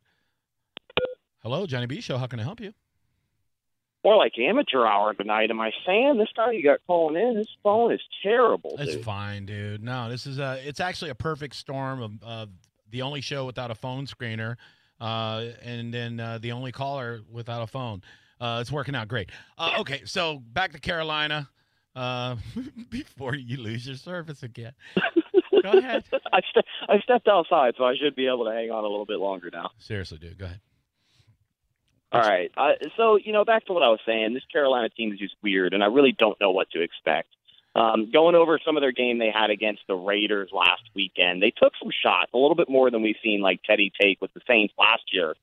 Hello, 1.43 1.67
Johnny 1.67 1.85
B. 1.85 2.01
Show. 2.01 2.17
How 2.17 2.25
can 2.25 2.39
I 2.39 2.43
help 2.43 2.59
you? 2.59 2.73
More 4.03 4.17
like 4.17 4.33
amateur 4.37 4.85
hour 4.85 5.13
tonight. 5.13 5.49
Am 5.49 5.61
I 5.61 5.71
saying 5.85 6.17
this 6.17 6.27
guy 6.35 6.51
you 6.51 6.63
got 6.63 6.79
calling 6.85 7.15
in? 7.15 7.37
His 7.37 7.47
phone 7.63 7.93
is 7.93 8.01
terrible. 8.21 8.75
It's 8.77 8.95
dude. 8.95 9.05
fine, 9.05 9.45
dude. 9.45 9.81
No, 9.81 10.09
this 10.09 10.27
is 10.27 10.39
a. 10.39 10.59
It's 10.65 10.81
actually 10.81 11.11
a 11.11 11.15
perfect 11.15 11.55
storm 11.55 12.01
of 12.01 12.11
uh, 12.25 12.45
the 12.89 13.01
only 13.01 13.21
show 13.21 13.45
without 13.45 13.71
a 13.71 13.75
phone 13.75 14.05
screener, 14.05 14.57
uh, 14.99 15.45
and 15.63 15.93
then 15.93 16.19
uh, 16.19 16.37
the 16.37 16.51
only 16.51 16.71
caller 16.73 17.21
without 17.31 17.61
a 17.61 17.67
phone. 17.67 18.01
Uh, 18.41 18.59
it's 18.59 18.71
working 18.71 18.93
out 18.93 19.07
great. 19.07 19.29
Uh, 19.57 19.75
okay, 19.79 20.01
so 20.05 20.39
back 20.51 20.73
to 20.73 20.79
Carolina. 20.79 21.49
Uh, 21.95 22.35
before 22.89 23.35
you 23.35 23.57
lose 23.57 23.85
your 23.87 23.95
service 23.95 24.43
again, 24.43 24.73
go 25.61 25.77
ahead. 25.77 26.03
I, 26.33 26.41
ste- 26.41 26.65
I 26.89 26.99
stepped 26.99 27.27
outside, 27.27 27.75
so 27.77 27.85
I 27.85 27.95
should 27.95 28.15
be 28.15 28.27
able 28.27 28.45
to 28.45 28.51
hang 28.51 28.71
on 28.71 28.83
a 28.83 28.87
little 28.87 29.05
bit 29.05 29.19
longer 29.19 29.49
now. 29.53 29.69
Seriously, 29.77 30.17
dude, 30.17 30.37
go 30.37 30.45
ahead. 30.45 30.59
All 32.13 32.21
right. 32.21 32.51
Uh, 32.55 32.73
so, 32.95 33.15
you 33.17 33.33
know, 33.33 33.43
back 33.43 33.65
to 33.65 33.73
what 33.73 33.81
I 33.81 33.89
was 33.89 33.99
saying, 34.05 34.35
this 34.35 34.43
Carolina 34.51 34.87
team 34.89 35.11
is 35.11 35.19
just 35.19 35.35
weird, 35.41 35.73
and 35.73 35.83
I 35.83 35.87
really 35.87 36.11
don't 36.11 36.39
know 36.39 36.51
what 36.51 36.69
to 36.71 36.81
expect. 36.81 37.27
Um, 37.75 38.11
going 38.11 38.35
over 38.35 38.59
some 38.63 38.77
of 38.77 38.81
their 38.81 38.91
game 38.91 39.17
they 39.17 39.31
had 39.33 39.49
against 39.49 39.81
the 39.87 39.95
Raiders 39.95 40.51
last 40.53 40.83
weekend, 40.93 41.41
they 41.41 41.49
took 41.49 41.73
some 41.81 41.89
shots, 42.03 42.29
a 42.31 42.37
little 42.37 42.53
bit 42.53 42.69
more 42.69 42.91
than 42.91 43.01
we've 43.01 43.15
seen 43.23 43.41
like 43.41 43.61
Teddy 43.63 43.91
take 43.99 44.21
with 44.21 44.31
the 44.35 44.41
Saints 44.47 44.75
last 44.77 45.01
year. 45.11 45.33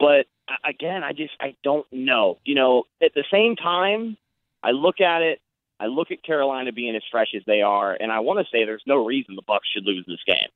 But 0.00 0.26
again, 0.64 1.04
I 1.04 1.12
just 1.12 1.34
I 1.40 1.54
don't 1.62 1.86
know. 1.92 2.38
You 2.42 2.54
know, 2.54 2.84
at 3.02 3.12
the 3.12 3.24
same 3.30 3.54
time, 3.54 4.16
I 4.62 4.70
look 4.70 5.02
at 5.02 5.20
it, 5.20 5.42
I 5.78 5.86
look 5.86 6.10
at 6.10 6.22
Carolina 6.22 6.72
being 6.72 6.96
as 6.96 7.02
fresh 7.10 7.34
as 7.36 7.42
they 7.46 7.60
are, 7.60 7.94
and 8.00 8.10
I 8.10 8.20
want 8.20 8.38
to 8.38 8.50
say 8.50 8.64
there's 8.64 8.82
no 8.86 9.04
reason 9.04 9.36
the 9.36 9.42
Bucks 9.42 9.68
should 9.68 9.84
lose 9.84 10.06
this 10.06 10.24
game. 10.26 10.48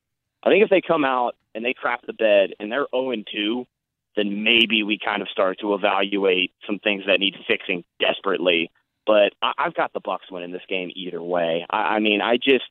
I 0.43 0.49
think 0.49 0.63
if 0.63 0.71
they 0.71 0.81
come 0.81 1.05
out 1.05 1.35
and 1.53 1.63
they 1.63 1.75
crap 1.75 2.05
the 2.07 2.13
bed 2.13 2.55
and 2.59 2.71
they're 2.71 2.87
0 2.91 3.13
2, 3.31 3.67
then 4.15 4.43
maybe 4.43 4.83
we 4.83 4.99
kind 5.03 5.21
of 5.21 5.29
start 5.29 5.59
to 5.59 5.73
evaluate 5.73 6.51
some 6.67 6.79
things 6.79 7.03
that 7.07 7.19
need 7.19 7.35
fixing 7.47 7.83
desperately. 7.99 8.71
But 9.05 9.33
I, 9.41 9.53
I've 9.57 9.73
got 9.73 9.93
the 9.93 9.99
Bucks 9.99 10.31
winning 10.31 10.51
this 10.51 10.61
game 10.69 10.91
either 10.95 11.21
way. 11.21 11.65
I, 11.69 11.95
I 11.95 11.99
mean, 11.99 12.21
I 12.21 12.37
just 12.37 12.65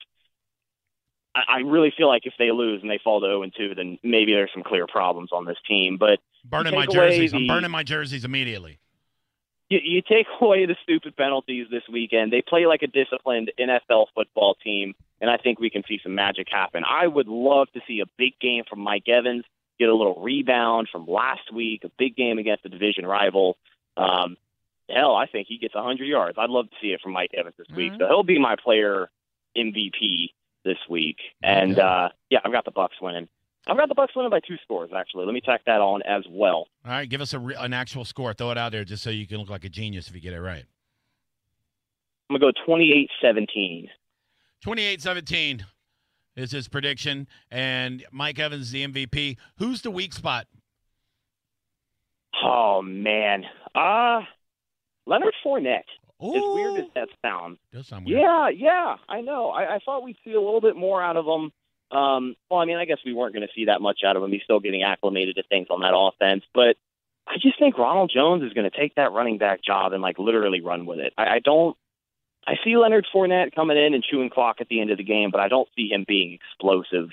I, 1.35 1.42
I 1.48 1.59
really 1.61 1.92
feel 1.96 2.09
like 2.09 2.26
if 2.26 2.35
they 2.38 2.50
lose 2.50 2.81
and 2.83 2.90
they 2.90 3.00
fall 3.02 3.20
to 3.20 3.26
0 3.26 3.42
and 3.42 3.52
2, 3.57 3.74
then 3.74 3.98
maybe 4.02 4.33
there's 4.33 4.50
some 4.55 4.62
clear 4.62 4.87
problems 4.87 5.31
on 5.33 5.44
this 5.44 5.59
team. 5.66 5.96
But 5.98 6.20
Burning 6.44 6.74
my 6.74 6.87
jerseys. 6.87 7.35
I'm 7.35 7.46
burning 7.46 7.70
my 7.70 7.83
jerseys 7.83 8.24
immediately. 8.24 8.78
you, 9.68 9.78
you 9.83 10.02
take 10.02 10.26
away 10.40 10.66
the 10.66 10.76
stupid 10.83 11.16
penalties 11.16 11.66
this 11.70 11.83
weekend. 11.90 12.33
They 12.33 12.42
play 12.42 12.66
like 12.66 12.83
a 12.83 12.87
disciplined 12.88 13.52
NFL 13.59 14.07
football 14.14 14.57
team, 14.62 14.94
and 15.20 15.31
I 15.31 15.37
think 15.37 15.61
we 15.61 15.70
can 15.70 15.83
see 15.88 16.00
some 16.02 16.14
magic 16.14 16.48
happen. 16.50 16.85
I 16.88 17.07
would 17.07 17.28
love 17.28 17.68
to 17.74 17.81
see 17.87 18.00
a 18.00 18.07
big 18.18 18.38
game 18.40 18.64
from 18.68 18.81
Mike 18.81 19.09
Evans, 19.09 19.44
get 19.78 19.88
a 19.88 19.94
little 19.94 20.20
rebound 20.22 20.88
from 20.92 21.06
last 21.06 21.52
week, 21.52 21.82
a 21.85 21.90
big 21.98 22.16
game 22.16 22.38
against 22.38 22.64
a 22.64 22.68
division 22.68 23.04
rival. 23.06 23.56
Um, 23.96 24.37
hell, 24.88 25.14
I 25.16 25.26
think 25.26 25.48
he 25.48 25.58
gets 25.58 25.74
100 25.74 26.04
yards. 26.04 26.38
I'd 26.38 26.50
love 26.50 26.68
to 26.70 26.76
see 26.80 26.88
it 26.88 27.00
from 27.00 27.12
Mike 27.12 27.30
Evans 27.37 27.54
this 27.58 27.66
week. 27.74 27.92
So 27.98 28.06
he'll 28.06 28.22
be 28.22 28.38
my 28.38 28.56
player 28.62 29.11
MVP 29.56 30.30
this 30.64 30.78
week. 30.88 31.16
And 31.42 31.72
Okay. 31.72 31.80
uh, 31.80 32.08
yeah, 32.30 32.38
I've 32.44 32.52
got 32.52 32.64
the 32.64 32.70
Bucks 32.70 32.96
winning. 33.00 33.28
I've 33.66 33.76
got 33.76 33.88
the 33.88 33.94
Bucks 33.94 34.14
winning 34.16 34.30
by 34.30 34.40
two 34.40 34.56
scores. 34.62 34.90
Actually, 34.96 35.24
let 35.26 35.35
me 35.35 35.40
tack 35.40 35.62
that 35.66 35.80
on 35.80 36.02
as 36.02 36.24
well. 36.28 36.68
All 36.85 36.90
right, 36.92 37.08
give 37.08 37.20
us 37.20 37.32
a 37.32 37.38
re- 37.38 37.54
an 37.58 37.72
actual 37.72 38.04
score. 38.04 38.35
Throw 38.35 38.50
it 38.50 38.58
out 38.58 38.72
there 38.72 38.85
just 38.85 39.02
so 39.02 39.11
you 39.11 39.26
can 39.26 39.38
look 39.38 39.50
like 39.50 39.64
a 39.64 39.68
genius 39.68 40.08
if 40.08 40.14
you 40.14 40.20
get 40.20 40.32
it 40.32 40.40
right. 40.40 40.64
I'm 42.30 42.38
gonna 42.38 42.52
go 42.52 42.62
28-17. 42.66 43.88
28-17 44.64 45.62
is 46.37 46.51
his 46.53 46.68
prediction, 46.68 47.27
and 47.51 48.05
Mike 48.11 48.38
Evans 48.38 48.71
the 48.71 48.87
MVP. 48.87 49.37
Who's 49.59 49.83
the 49.83 49.90
weak 49.90 50.12
spot? 50.12 50.47
Oh 52.42 52.83
man, 52.83 53.45
uh 53.75 54.21
Leonard 55.07 55.35
Fournette. 55.45 55.83
Ooh, 56.25 56.35
As 56.37 56.42
weird 56.55 56.81
as 56.85 56.90
that 56.95 57.09
sounds, 57.25 57.59
does 57.73 57.88
sound 57.88 58.07
weird. 58.07 58.21
yeah, 58.21 58.49
yeah, 58.49 58.97
I 59.09 59.21
know. 59.23 59.49
I, 59.51 59.75
I 59.77 59.79
thought 59.85 60.05
we'd 60.05 60.16
see 60.25 60.33
a 60.33 60.40
little 60.40 60.61
bit 60.61 60.77
more 60.77 61.03
out 61.03 61.16
of 61.16 61.25
him. 61.27 61.51
Um, 61.97 62.37
well, 62.49 62.61
I 62.61 62.64
mean, 62.64 62.77
I 62.77 62.85
guess 62.85 62.99
we 63.05 63.12
weren't 63.12 63.35
going 63.35 63.47
to 63.47 63.53
see 63.55 63.64
that 63.66 63.81
much 63.83 64.01
out 64.07 64.16
of 64.16 64.23
him. 64.23 64.31
He's 64.31 64.42
still 64.45 64.61
getting 64.61 64.83
acclimated 64.85 65.35
to 65.37 65.42
things 65.42 65.66
on 65.68 65.81
that 65.81 65.95
offense, 65.97 66.45
but 66.55 66.77
I 67.27 67.35
just 67.42 67.59
think 67.59 67.77
Ronald 67.77 68.11
Jones 68.14 68.45
is 68.45 68.53
going 68.53 68.71
to 68.71 68.77
take 68.77 68.95
that 68.95 69.12
running 69.12 69.38
back 69.38 69.62
job 69.64 69.92
and 69.92 70.01
like 70.01 70.18
literally 70.18 70.61
run 70.61 70.87
with 70.87 71.01
it. 71.01 71.12
I, 71.18 71.25
I 71.27 71.38
don't. 71.40 71.77
I 72.46 72.55
see 72.64 72.76
Leonard 72.76 73.07
Fournette 73.14 73.55
coming 73.55 73.76
in 73.76 73.94
and 73.94 74.02
chewing 74.02 74.31
clock 74.31 74.57
at 74.61 74.68
the 74.68 74.81
end 74.81 74.90
of 74.90 74.98
the 74.98 75.05
game, 75.05 75.31
but 75.31 75.40
I 75.40 75.48
don't 75.48 75.68
see 75.76 75.88
him 75.88 76.05
being 76.07 76.33
explosive. 76.33 77.11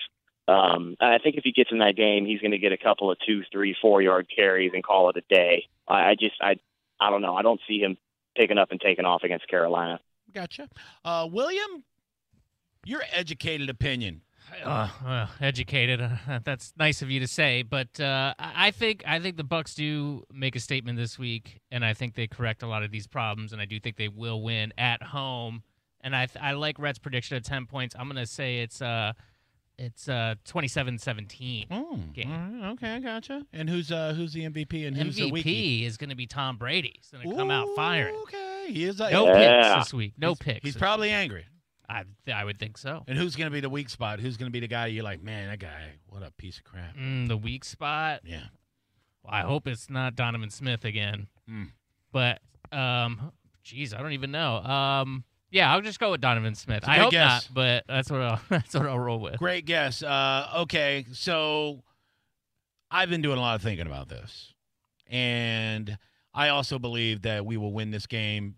Um, 0.48 0.96
and 1.00 1.14
I 1.14 1.20
think 1.20 1.36
if 1.36 1.44
he 1.44 1.52
gets 1.52 1.72
in 1.72 1.80
that 1.80 1.96
game, 1.96 2.26
he's 2.26 2.42
going 2.42 2.52
to 2.52 2.58
get 2.58 2.72
a 2.72 2.78
couple 2.78 3.12
of 3.12 3.18
two, 3.26 3.44
three, 3.52 3.76
four 3.80 4.02
yard 4.02 4.28
carries 4.36 4.72
and 4.74 4.84
call 4.84 5.10
it 5.10 5.18
a 5.18 5.22
day. 5.30 5.68
I, 5.88 6.10
I 6.10 6.16
just, 6.16 6.36
I, 6.42 6.56
I 7.00 7.12
don't 7.12 7.22
know. 7.22 7.36
I 7.36 7.44
don't 7.44 7.62
see 7.68 7.80
him 7.80 7.98
picking 8.36 8.58
up 8.58 8.72
and 8.72 8.82
taking 8.82 9.06
off 9.06 9.24
against 9.24 9.48
Carolina. 9.48 10.00
Gotcha. 10.34 10.68
Uh, 11.06 11.28
William, 11.32 11.84
your 12.84 13.04
educated 13.12 13.70
opinion. 13.70 14.22
Uh, 14.64 14.90
well, 15.04 15.30
educated. 15.42 16.02
Uh, 16.02 16.40
that's 16.44 16.74
nice 16.78 17.02
of 17.02 17.10
you 17.10 17.20
to 17.20 17.28
say, 17.28 17.62
but 17.64 18.00
uh, 18.00 18.34
I 18.40 18.68
I 18.68 18.72
think 18.72 19.04
I 19.08 19.20
think 19.20 19.38
the 19.38 19.44
Bucks 19.44 19.74
do 19.76 20.24
make 20.34 20.56
a 20.56 20.60
statement 20.60 20.98
this 20.98 21.18
week, 21.18 21.60
and 21.72 21.84
I 21.86 21.94
think 21.94 22.16
they 22.16 22.28
correct 22.28 22.64
a 22.64 22.68
lot 22.68 22.84
of 22.84 22.92
these 22.92 23.08
problems, 23.08 23.54
and 23.54 23.62
I 23.62 23.66
do 23.66 23.80
think 23.80 23.98
they 23.98 24.08
will 24.10 24.42
win 24.42 24.74
at 24.78 25.02
home. 25.02 25.64
And 26.02 26.16
I 26.16 26.28
I 26.40 26.54
like 26.54 26.80
Rhett's 26.80 27.00
prediction 27.00 27.36
of 27.38 27.44
ten 27.44 27.66
points. 27.66 27.96
I'm 27.98 28.08
gonna 28.08 28.26
say 28.26 28.60
it's 28.60 28.82
uh 28.82 29.14
it's 29.78 30.10
uh 30.10 30.36
27-17. 30.46 31.68
Oh, 31.72 32.00
Game. 32.14 32.32
all 32.32 32.62
right, 32.62 32.72
okay, 32.74 33.00
gotcha. 33.00 33.46
And 33.54 33.70
who's 33.70 33.92
uh 33.92 34.14
who's 34.14 34.34
the 34.34 34.42
MVP 34.50 34.88
and 34.88 34.96
who's 34.96 35.16
the 35.16 35.32
weakie? 35.32 35.44
MVP 35.84 35.86
is 35.86 35.98
gonna 35.98 36.16
be 36.16 36.28
Tom 36.28 36.58
Brady. 36.58 36.96
He's 36.98 37.10
gonna 37.12 37.36
come 37.36 37.50
out 37.52 37.68
firing. 37.76 38.16
Okay, 38.24 38.68
he 38.74 38.84
is. 38.86 39.00
A, 39.00 39.10
No 39.12 39.28
Yeah. 39.28 39.74
picks 39.76 39.86
this 39.86 39.94
week. 39.94 40.14
No 40.18 40.30
he's, 40.32 40.40
picks. 40.40 40.66
He's 40.66 40.76
probably 40.78 41.08
week. 41.10 41.16
angry. 41.16 41.46
I 41.90 42.04
I 42.32 42.46
would 42.46 42.60
think 42.60 42.78
so. 42.78 43.04
And 43.08 43.18
who's 43.18 43.36
going 43.36 43.48
to 43.48 43.54
be 43.54 43.60
the 43.60 43.70
weak 43.70 43.90
spot? 43.90 44.20
Who's 44.20 44.38
going 44.38 44.48
to 44.48 44.54
be 44.54 44.60
the 44.60 44.68
guy 44.68 44.88
you're 44.88 45.04
like, 45.04 45.24
man, 45.24 45.50
that 45.50 45.60
guy, 45.60 45.94
what 46.08 46.22
a 46.22 46.32
piece 46.32 46.58
of 46.58 46.64
crap. 46.64 46.96
Mm, 46.96 47.28
the 47.28 47.38
weak 47.38 47.66
spot. 47.66 48.22
Yeah. 48.24 48.44
Well, 49.24 49.34
I 49.34 49.42
hope 49.42 49.68
it's 49.68 49.90
not 49.90 50.16
Donovan 50.16 50.52
Smith 50.52 50.86
again. 50.86 51.28
Mm. 51.50 51.70
But 52.12 52.40
um, 52.72 53.32
geez, 53.64 53.94
I 53.94 54.02
don't 54.02 54.14
even 54.14 54.32
know. 54.32 54.58
Um, 54.58 55.24
yeah, 55.52 55.74
I'll 55.74 55.82
just 55.82 56.00
go 56.00 56.12
with 56.12 56.22
Donovan 56.22 56.56
Smith. 56.56 56.84
I 56.88 57.00
hope 57.00 57.12
guess. 57.12 57.50
not, 57.50 57.54
but 57.54 57.84
that's 57.88 58.12
what 58.12 58.22
I'll 58.22 58.42
that's 58.50 58.74
what 58.76 58.86
I'll 58.86 59.00
roll 59.00 59.20
with. 59.20 59.38
Great 59.38 59.66
guess. 59.66 60.04
Uh, 60.04 60.48
okay, 60.58 61.06
so 61.12 61.82
I've 62.92 63.10
been 63.10 63.22
doing 63.22 63.38
a 63.38 63.42
lot 63.42 63.56
of 63.56 63.64
thinking 63.64 63.88
about 63.88 64.10
this, 64.10 64.54
and 65.08 65.98
I 66.34 66.50
also 66.50 66.78
believe 66.78 67.24
that 67.24 67.46
we 67.46 67.58
will 67.58 67.74
win 67.74 67.90
this 67.90 68.06
game 68.06 68.56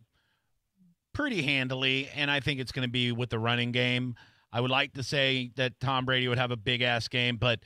pretty 1.14 1.42
handily, 1.42 2.10
and 2.16 2.30
I 2.32 2.40
think 2.40 2.60
it's 2.60 2.72
going 2.72 2.88
to 2.88 2.92
be 2.92 3.12
with 3.12 3.30
the 3.30 3.40
running 3.40 3.72
game. 3.72 4.16
I 4.54 4.62
would 4.62 4.72
like 4.72 4.94
to 4.94 5.04
say 5.04 5.52
that 5.56 5.80
Tom 5.80 6.06
Brady 6.06 6.28
would 6.28 6.38
have 6.38 6.52
a 6.52 6.58
big 6.58 6.82
ass 6.82 7.08
game, 7.08 7.38
but 7.38 7.60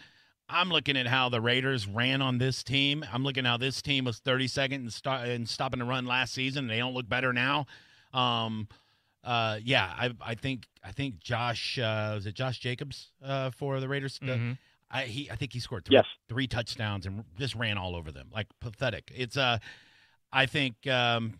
I'm 0.48 0.70
looking 0.70 0.98
at 0.98 1.08
how 1.08 1.30
the 1.30 1.42
Raiders 1.42 1.88
ran 1.88 2.22
on 2.22 2.38
this 2.38 2.64
team. 2.64 3.04
I'm 3.12 3.24
looking 3.24 3.46
how 3.46 3.58
this 3.58 3.82
team 3.82 4.06
was 4.06 4.20
32nd 4.20 4.74
in, 4.74 4.90
start, 4.92 5.28
in 5.28 5.46
stopping 5.48 5.80
the 5.80 5.86
run 5.86 6.06
last 6.06 6.34
season. 6.34 6.68
They 6.68 6.78
don't 6.78 6.94
look 6.94 7.10
better 7.10 7.34
now. 7.34 7.66
Um, 8.14 8.68
uh, 9.24 9.58
yeah, 9.64 9.92
I, 9.98 10.12
I 10.22 10.36
think 10.36 10.68
I 10.84 10.92
think 10.92 11.20
Josh 11.20 11.80
uh, 11.80 12.12
was 12.14 12.28
it 12.28 12.36
Josh 12.36 12.60
Jacobs 12.60 13.10
uh, 13.24 13.50
for 13.50 13.80
the 13.80 13.88
Raiders. 13.88 14.20
The- 14.20 14.28
Mhm. 14.34 14.58
I 14.92 15.06
he 15.06 15.32
I 15.32 15.36
think 15.36 15.52
he 15.52 15.60
scored 15.60 15.84
three, 15.86 15.96
Yes. 15.96 16.06
three 16.30 16.46
touchdowns 16.48 17.08
and 17.08 17.24
just 17.40 17.56
ran 17.56 17.76
all 17.80 17.96
over 17.96 18.12
them 18.12 18.30
like 18.32 18.46
pathetic. 18.62 19.12
It's 19.16 19.36
uh, 19.36 19.58
I 20.32 20.46
think 20.46 20.86
um, 20.86 21.40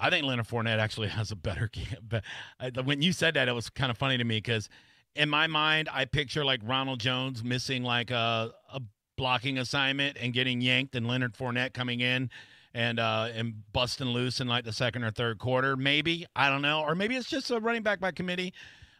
I 0.00 0.10
think 0.10 0.24
Leonard 0.24 0.48
Fournette 0.48 0.78
actually 0.78 1.08
has 1.18 1.30
a 1.30 1.36
better 1.36 1.68
game. 1.68 1.86
But 2.06 2.24
uh, 2.58 2.82
when 2.82 3.02
you 3.02 3.12
said 3.12 3.34
that, 3.34 3.48
it 3.48 3.52
was 3.52 3.70
kind 3.70 3.90
of 3.90 3.98
funny 3.98 4.18
to 4.18 4.24
me 4.24 4.38
because 4.38 4.68
in 5.14 5.28
my 5.28 5.46
mind, 5.46 5.88
I 5.92 6.04
picture 6.04 6.44
like 6.44 6.60
Ronald 6.64 7.00
Jones 7.00 7.44
missing 7.44 7.82
like 7.82 8.10
a 8.10 8.52
a 8.72 8.80
blocking 9.16 9.58
assignment 9.58 10.16
and 10.20 10.32
getting 10.32 10.60
yanked, 10.60 10.94
and 10.94 11.06
Leonard 11.06 11.34
Fournette 11.34 11.74
coming 11.74 12.00
in 12.00 12.30
and 12.72 13.00
uh 13.00 13.28
and 13.34 13.54
busting 13.72 14.06
loose 14.06 14.40
in 14.40 14.46
like 14.46 14.64
the 14.64 14.72
second 14.72 15.04
or 15.04 15.10
third 15.10 15.38
quarter. 15.38 15.76
Maybe 15.76 16.26
I 16.34 16.48
don't 16.48 16.62
know, 16.62 16.82
or 16.82 16.94
maybe 16.94 17.16
it's 17.16 17.28
just 17.28 17.50
a 17.50 17.60
running 17.60 17.82
back 17.82 18.00
by 18.00 18.12
committee, 18.12 18.54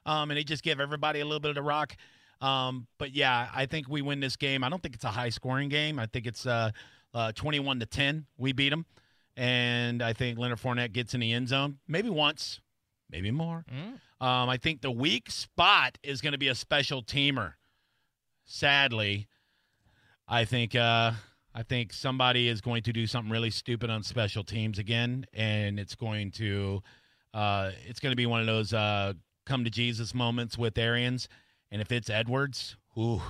um, 0.07 0.31
and 0.31 0.39
they 0.39 0.45
just 0.45 0.63
give 0.63 0.81
everybody 0.81 1.21
a 1.21 1.25
little 1.25 1.41
bit 1.41 1.51
of 1.51 1.55
the 1.55 1.63
rock. 1.63 1.97
Um, 2.41 2.87
but 2.99 3.15
yeah, 3.15 3.49
I 3.55 3.67
think 3.67 3.89
we 3.89 4.03
win 4.03 4.21
this 4.21 4.37
game. 4.37 4.65
I 4.65 4.71
don't 4.71 4.83
think 4.83 4.95
it's 4.95 5.05
a 5.05 5.11
high 5.11 5.29
scoring 5.29 5.69
game. 5.69 5.99
I 5.99 6.07
think 6.07 6.27
it's 6.27 6.47
uh, 6.47 6.71
uh 7.15 7.33
21 7.33 7.81
to 7.81 7.87
10. 7.87 8.27
We 8.39 8.53
beat 8.53 8.71
them, 8.71 8.87
and 9.41 10.03
I 10.03 10.13
think 10.13 10.39
Leonard 10.39 10.59
Fournette 10.59 10.93
gets 10.93 11.15
in 11.15 11.21
the 11.21 11.33
end 11.33 11.49
zone 11.49 11.79
maybe 11.89 12.11
once, 12.11 12.61
maybe 13.11 13.31
more. 13.31 13.65
Mm. 13.75 14.25
Um, 14.25 14.51
I 14.51 14.59
think 14.59 14.83
the 14.83 14.91
weak 14.91 15.31
spot 15.31 15.97
is 16.03 16.21
going 16.21 16.33
to 16.33 16.39
be 16.39 16.49
a 16.49 16.55
special 16.55 17.03
teamer. 17.03 17.55
Sadly, 18.45 19.29
I 20.29 20.45
think 20.45 20.77
uh, 20.77 21.13
I 21.55 21.63
think 21.63 21.95
somebody 21.95 22.49
is 22.49 22.61
going 22.61 22.83
to 22.83 22.93
do 22.93 23.07
something 23.07 23.33
really 23.33 23.49
stupid 23.49 23.89
on 23.89 24.03
special 24.03 24.45
teams 24.45 24.79
again, 24.79 25.25
and 25.33 25.81
it's 25.81 25.95
going 25.95 26.33
to 26.33 26.83
uh, 27.33 27.71
it's 27.87 27.99
going 27.99 28.13
to 28.13 28.17
be 28.17 28.27
one 28.27 28.41
of 28.41 28.47
those 28.47 28.75
uh, 28.75 29.15
come 29.47 29.65
to 29.65 29.71
Jesus 29.71 30.15
moments 30.15 30.59
with 30.59 30.77
Arians. 30.77 31.29
And 31.71 31.81
if 31.81 31.91
it's 31.91 32.11
Edwards, 32.11 32.77
ooh, 32.99 33.23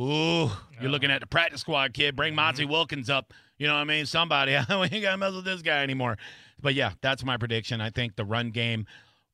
ooh, 0.00 0.50
you're 0.80 0.90
looking 0.90 1.10
at 1.10 1.20
the 1.20 1.26
practice 1.26 1.60
squad 1.60 1.94
kid. 1.94 2.16
Bring 2.16 2.34
Monty 2.34 2.64
Wilkins 2.64 3.10
up. 3.10 3.32
You 3.58 3.66
know 3.66 3.74
what 3.74 3.80
I 3.80 3.84
mean? 3.84 4.06
Somebody. 4.06 4.52
we 4.68 4.74
ain't 4.74 5.02
got 5.02 5.12
to 5.12 5.16
mess 5.16 5.32
with 5.32 5.44
this 5.44 5.62
guy 5.62 5.82
anymore. 5.82 6.18
But 6.60 6.74
yeah, 6.74 6.92
that's 7.00 7.24
my 7.24 7.36
prediction. 7.36 7.80
I 7.80 7.90
think 7.90 8.16
the 8.16 8.24
run 8.24 8.50
game 8.50 8.86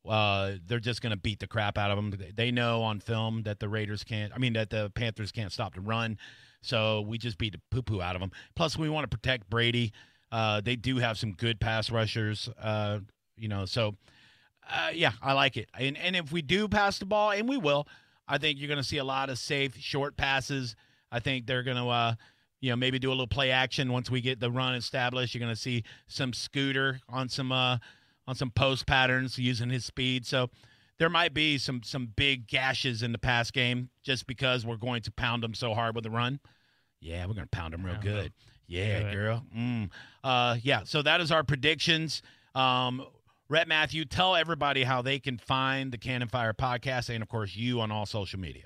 uh, 0.09 0.53
they're 0.67 0.81
just 0.81 1.01
going 1.01 1.11
to 1.11 1.17
beat 1.17 1.41
the 1.41 1.47
crap 1.47 1.79
out 1.79 1.91
of 1.91 1.97
them. 1.97 2.15
They 2.35 2.51
know 2.51 2.83
on 2.83 3.01
film 3.01 3.43
that 3.45 3.61
the 3.61 3.69
Raiders 3.69 4.05
can't. 4.05 4.33
I 4.35 4.39
mean 4.39 4.55
that 4.55 4.71
the 4.71 4.91
Panthers 4.95 5.33
can't 5.33 5.53
stop 5.53 5.75
the 5.75 5.81
run, 5.81 6.19
so 6.61 7.03
we 7.03 7.19
just 7.19 7.39
beat 7.39 7.53
the 7.53 7.61
poo 7.71 7.83
poo 7.83 8.01
out 8.01 8.17
of 8.17 8.21
them. 8.21 8.33
Plus, 8.57 8.77
we 8.77 8.89
want 8.89 9.09
to 9.09 9.17
protect 9.17 9.49
Brady. 9.49 9.93
Uh, 10.31 10.61
they 10.61 10.77
do 10.77 10.97
have 10.97 11.19
some 11.19 11.33
good 11.33 11.61
pass 11.61 11.91
rushers. 11.91 12.49
Uh, 12.61 13.01
you 13.37 13.49
know, 13.49 13.65
so 13.65 13.97
uh, 14.69 14.91
yeah, 14.93 15.13
I 15.23 15.35
like 15.35 15.57
it. 15.57 15.69
And 15.79 15.97
and 15.97 16.17
if 16.17 16.33
we 16.33 16.43
do 16.43 16.69
pass 16.69 16.99
the 16.99 17.07
ball, 17.07 17.31
and 17.31 17.49
we 17.49 17.57
will, 17.57 17.87
I 18.29 18.39
think 18.39 18.59
you're 18.59 18.69
going 18.69 18.79
to 18.79 18.85
see 18.85 18.99
a 18.99 19.05
lot 19.05 19.31
of 19.31 19.39
safe 19.39 19.77
short 19.79 20.17
passes. 20.17 20.77
I 21.11 21.21
think 21.21 21.47
they're 21.47 21.63
going 21.63 21.77
to. 21.77 21.89
Uh, 21.89 22.15
you 22.63 22.71
know, 22.71 22.77
maybe 22.77 22.99
do 23.01 23.09
a 23.09 23.11
little 23.11 23.27
play 23.27 23.51
action 23.51 23.93
once 23.93 24.09
we 24.09 24.21
get 24.21 24.39
the 24.39 24.51
run 24.51 24.77
established. 24.77 25.35
You're 25.35 25.41
going 25.41 25.53
to 25.53 25.61
see 25.61 25.83
some 26.07 26.33
scooter 26.33 27.01
on 27.09 27.29
some 27.29 27.51
uh, 27.51 27.79
on 28.29 28.37
some 28.37 28.51
post 28.51 28.87
patterns 28.87 29.37
using 29.37 29.69
his 29.69 29.85
speed. 29.85 30.25
So 30.25 30.49
there 30.99 31.11
might 31.11 31.35
be 31.35 31.59
some 31.59 31.83
some 31.83 32.13
big 32.15 32.47
gashes 32.47 33.03
in 33.03 33.11
the 33.11 33.19
pass 33.19 33.51
game 33.51 33.91
just 34.05 34.29
because 34.29 34.65
we're 34.65 34.77
going 34.77 35.03
to 35.03 35.11
pound 35.11 35.43
them 35.43 35.55
so 35.55 35.75
hard 35.75 35.97
with 35.97 36.05
the 36.05 36.11
run. 36.11 36.39
Yeah, 37.01 37.27
we're 37.27 37.35
going 37.35 37.47
to 37.47 37.51
pound 37.51 37.75
them 37.75 37.85
real 37.85 37.99
good. 38.01 38.33
Yeah, 38.69 39.13
girl. 39.13 39.45
Mm. 39.57 39.91
Uh, 40.23 40.57
yeah. 40.63 40.83
So 40.85 41.03
that 41.03 41.21
is 41.21 41.33
our 41.33 41.43
predictions. 41.43 42.23
Um, 42.55 43.05
Rhett 43.53 43.69
Matthew, 43.69 44.07
tell 44.07 44.35
everybody 44.35 44.83
how 44.85 45.03
they 45.03 45.19
can 45.19 45.37
find 45.37 45.93
the 45.93 45.99
Cannon 45.99 46.27
Fire 46.29 46.55
podcast 46.55 47.11
and 47.11 47.23
of 47.23 47.29
course 47.29 47.55
you 47.55 47.83
on 47.83 47.93
all 47.93 48.07
social 48.07 48.41
media. 48.41 48.63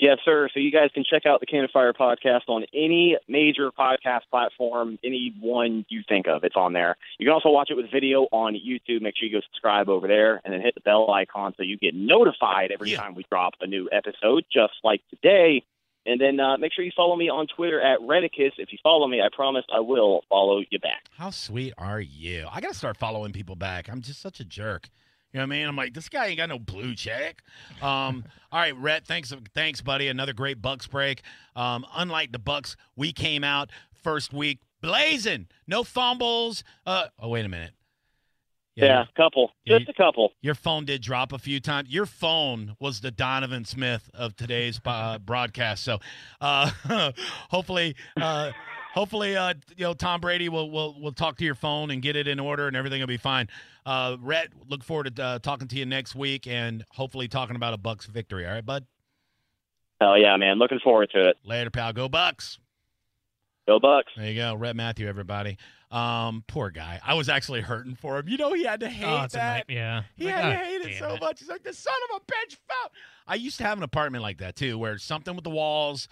Yes, 0.00 0.16
sir. 0.24 0.48
So 0.54 0.60
you 0.60 0.72
guys 0.72 0.88
can 0.94 1.04
check 1.04 1.26
out 1.26 1.40
the 1.40 1.44
Cannon 1.46 1.68
Fire 1.70 1.92
podcast 1.92 2.48
on 2.48 2.64
any 2.72 3.18
major 3.28 3.70
podcast 3.70 4.20
platform, 4.30 4.98
any 5.04 5.34
one 5.38 5.84
you 5.90 6.02
think 6.08 6.28
of. 6.28 6.44
It's 6.44 6.56
on 6.56 6.72
there. 6.72 6.96
You 7.18 7.26
can 7.26 7.34
also 7.34 7.50
watch 7.50 7.68
it 7.70 7.74
with 7.76 7.90
video 7.92 8.22
on 8.32 8.54
YouTube. 8.54 9.02
Make 9.02 9.16
sure 9.18 9.28
you 9.28 9.36
go 9.36 9.42
subscribe 9.52 9.90
over 9.90 10.08
there 10.08 10.40
and 10.46 10.54
then 10.54 10.62
hit 10.62 10.74
the 10.74 10.80
bell 10.80 11.10
icon 11.10 11.52
so 11.58 11.62
you 11.62 11.76
get 11.76 11.94
notified 11.94 12.70
every 12.72 12.92
Yeah. 12.92 13.00
time 13.00 13.16
we 13.16 13.24
drop 13.30 13.52
a 13.60 13.66
new 13.66 13.86
episode, 13.92 14.44
just 14.50 14.74
like 14.82 15.02
today. 15.10 15.62
And 16.08 16.20
then 16.20 16.40
uh, 16.40 16.56
make 16.56 16.72
sure 16.72 16.84
you 16.84 16.92
follow 16.96 17.16
me 17.16 17.28
on 17.28 17.46
Twitter 17.54 17.80
at 17.80 18.00
Redicus. 18.00 18.52
If 18.56 18.72
you 18.72 18.78
follow 18.82 19.06
me, 19.06 19.20
I 19.20 19.28
promise 19.34 19.64
I 19.72 19.80
will 19.80 20.22
follow 20.28 20.62
you 20.70 20.78
back. 20.78 21.04
How 21.10 21.30
sweet 21.30 21.74
are 21.76 22.00
you? 22.00 22.46
I 22.50 22.60
got 22.60 22.72
to 22.72 22.78
start 22.78 22.96
following 22.96 23.32
people 23.32 23.56
back. 23.56 23.88
I'm 23.90 24.00
just 24.00 24.20
such 24.20 24.40
a 24.40 24.44
jerk. 24.44 24.88
You 25.32 25.38
know 25.38 25.42
what 25.42 25.54
I 25.54 25.58
mean? 25.58 25.68
I'm 25.68 25.76
like, 25.76 25.92
this 25.92 26.08
guy 26.08 26.28
ain't 26.28 26.38
got 26.38 26.48
no 26.48 26.58
blue 26.58 26.94
check. 26.94 27.42
Um, 27.82 28.24
all 28.52 28.60
right, 28.60 28.74
Rhett, 28.76 29.06
thanks, 29.06 29.34
thanks, 29.54 29.82
buddy. 29.82 30.08
Another 30.08 30.32
great 30.32 30.62
Bucks 30.62 30.86
break. 30.86 31.20
Um, 31.54 31.84
unlike 31.94 32.32
the 32.32 32.38
Bucks, 32.38 32.76
we 32.96 33.12
came 33.12 33.44
out 33.44 33.70
first 34.02 34.32
week 34.32 34.60
blazing, 34.80 35.48
no 35.66 35.84
fumbles. 35.84 36.64
Uh, 36.86 37.06
oh, 37.18 37.28
wait 37.28 37.44
a 37.44 37.48
minute. 37.48 37.72
Yeah, 38.86 39.02
a 39.02 39.06
couple, 39.16 39.50
Yeah, 39.64 39.78
just 39.78 39.90
a 39.90 39.94
couple. 39.94 40.32
Your 40.40 40.54
phone 40.54 40.84
did 40.84 41.02
drop 41.02 41.32
a 41.32 41.38
few 41.38 41.58
times. 41.60 41.90
Your 41.90 42.06
phone 42.06 42.76
was 42.78 43.00
the 43.00 43.10
Donovan 43.10 43.64
Smith 43.64 44.08
of 44.14 44.36
today's 44.36 44.80
uh, 44.84 45.18
broadcast. 45.18 45.82
So, 45.82 45.98
uh, 46.40 46.70
hopefully, 47.50 47.96
uh, 48.20 48.52
hopefully, 48.94 49.36
uh, 49.36 49.54
you 49.76 49.84
know, 49.84 49.94
Tom 49.94 50.20
Brady 50.20 50.48
will 50.48 50.70
will 50.70 51.00
will 51.00 51.12
talk 51.12 51.36
to 51.38 51.44
your 51.44 51.54
phone 51.56 51.90
and 51.90 52.00
get 52.00 52.14
it 52.14 52.28
in 52.28 52.38
order, 52.38 52.68
and 52.68 52.76
everything 52.76 53.00
will 53.00 53.08
be 53.08 53.16
fine. 53.16 53.48
Uh, 53.84 54.16
Rhett, 54.20 54.48
look 54.68 54.84
forward 54.84 55.16
to 55.16 55.22
uh, 55.22 55.38
talking 55.40 55.66
to 55.68 55.76
you 55.76 55.86
next 55.86 56.14
week, 56.14 56.46
and 56.46 56.84
hopefully 56.90 57.26
talking 57.26 57.56
about 57.56 57.74
a 57.74 57.78
Bucks 57.78 58.06
victory. 58.06 58.46
All 58.46 58.52
right, 58.52 58.64
bud. 58.64 58.86
Hell 60.00 60.16
yeah, 60.16 60.36
man. 60.36 60.58
Looking 60.58 60.78
forward 60.84 61.10
to 61.14 61.28
it. 61.30 61.36
Later, 61.44 61.70
pal. 61.70 61.92
Go 61.92 62.08
Bucks. 62.08 62.58
Go 63.66 63.80
Bucks. 63.80 64.12
There 64.16 64.28
you 64.28 64.36
go, 64.36 64.54
Rhett 64.54 64.76
Matthew. 64.76 65.08
Everybody. 65.08 65.58
Um, 65.90 66.44
poor 66.46 66.70
guy. 66.70 67.00
I 67.04 67.14
was 67.14 67.28
actually 67.30 67.62
hurting 67.62 67.94
for 67.94 68.18
him. 68.18 68.28
You 68.28 68.36
know, 68.36 68.52
he 68.52 68.64
had 68.64 68.80
to 68.80 68.88
hate 68.90 69.06
Oh, 69.06 69.26
that. 69.32 69.64
Yeah. 69.68 70.02
He 70.16 70.26
Like, 70.26 70.34
had 70.34 70.44
oh, 70.44 70.50
to 70.50 70.56
hate 70.56 70.80
it 70.82 70.98
so 70.98 71.16
much. 71.18 71.38
He's 71.40 71.48
like, 71.48 71.62
the 71.62 71.72
son 71.72 71.94
of 72.10 72.16
a 72.16 72.20
bitch. 72.32 72.56
I 73.26 73.34
used 73.36 73.56
to 73.58 73.64
have 73.64 73.78
an 73.78 73.84
apartment 73.84 74.22
like 74.22 74.38
that 74.38 74.54
too, 74.54 74.76
where 74.78 74.98
something 74.98 75.34
with 75.34 75.44
the 75.44 75.50
walls, 75.50 76.08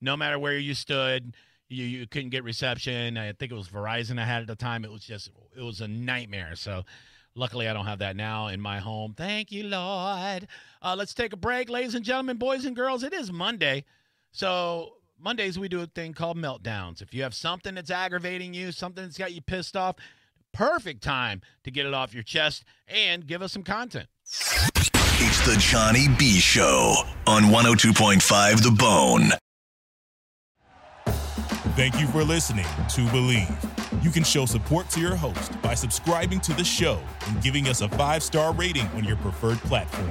no 0.00 0.16
matter 0.16 0.38
where 0.38 0.58
you 0.58 0.74
stood, 0.74 1.34
you, 1.68 1.84
you 1.84 2.06
couldn't 2.08 2.30
get 2.30 2.42
reception. 2.42 3.16
I 3.16 3.32
think 3.32 3.52
it 3.52 3.54
was 3.54 3.68
Verizon 3.68 4.18
I 4.20 4.24
had 4.24 4.42
at 4.42 4.48
the 4.48 4.56
time. 4.56 4.84
It 4.84 4.90
was 4.90 5.04
just, 5.04 5.30
it 5.56 5.62
was 5.62 5.80
a 5.80 5.86
nightmare. 5.88 6.56
So 6.56 6.84
luckily 7.36 7.68
I 7.68 7.72
don't 7.72 7.86
have 7.86 8.00
that 8.00 8.16
now 8.16 8.48
in 8.48 8.60
my 8.60 8.78
home. 8.80 9.14
Thank 9.16 9.52
you, 9.52 9.64
Lord. 9.64 10.48
Uh, 10.82 10.96
let's 10.98 11.14
take 11.14 11.32
a 11.32 11.36
break, 11.36 11.70
ladies 11.70 11.94
and 11.94 12.04
gentlemen, 12.04 12.36
boys 12.36 12.64
and 12.64 12.74
girls. 12.74 13.04
It 13.04 13.12
is 13.12 13.30
Monday. 13.30 13.84
So 14.32 14.94
Mondays 15.22 15.58
we 15.58 15.68
do 15.68 15.82
a 15.82 15.86
thing 15.86 16.14
called 16.14 16.38
meltdowns. 16.38 17.02
If 17.02 17.12
you 17.12 17.22
have 17.22 17.34
something 17.34 17.74
that's 17.74 17.90
aggravating 17.90 18.54
you, 18.54 18.72
something 18.72 19.04
that's 19.04 19.18
got 19.18 19.32
you 19.32 19.42
pissed 19.42 19.76
off, 19.76 19.96
perfect 20.52 21.02
time 21.02 21.42
to 21.64 21.70
get 21.70 21.84
it 21.84 21.92
off 21.92 22.14
your 22.14 22.22
chest 22.22 22.64
and 22.88 23.26
give 23.26 23.42
us 23.42 23.52
some 23.52 23.62
content. 23.62 24.08
It's 24.24 25.46
the 25.46 25.56
Johnny 25.58 26.06
B 26.18 26.40
Show 26.40 26.94
on 27.26 27.44
102.5 27.44 28.62
The 28.62 28.70
Bone. 28.70 29.30
Thank 31.76 32.00
you 32.00 32.06
for 32.08 32.24
listening 32.24 32.64
to 32.64 33.00
Bleav. 33.08 34.02
You 34.02 34.10
can 34.10 34.24
show 34.24 34.46
support 34.46 34.88
to 34.90 35.00
your 35.00 35.16
host 35.16 35.60
by 35.60 35.74
subscribing 35.74 36.40
to 36.40 36.54
the 36.54 36.64
show 36.64 36.98
and 37.26 37.42
giving 37.42 37.68
us 37.68 37.82
a 37.82 37.88
five 37.90 38.22
star 38.22 38.54
rating 38.54 38.86
on 38.88 39.04
your 39.04 39.16
preferred 39.16 39.58
platform. 39.58 40.10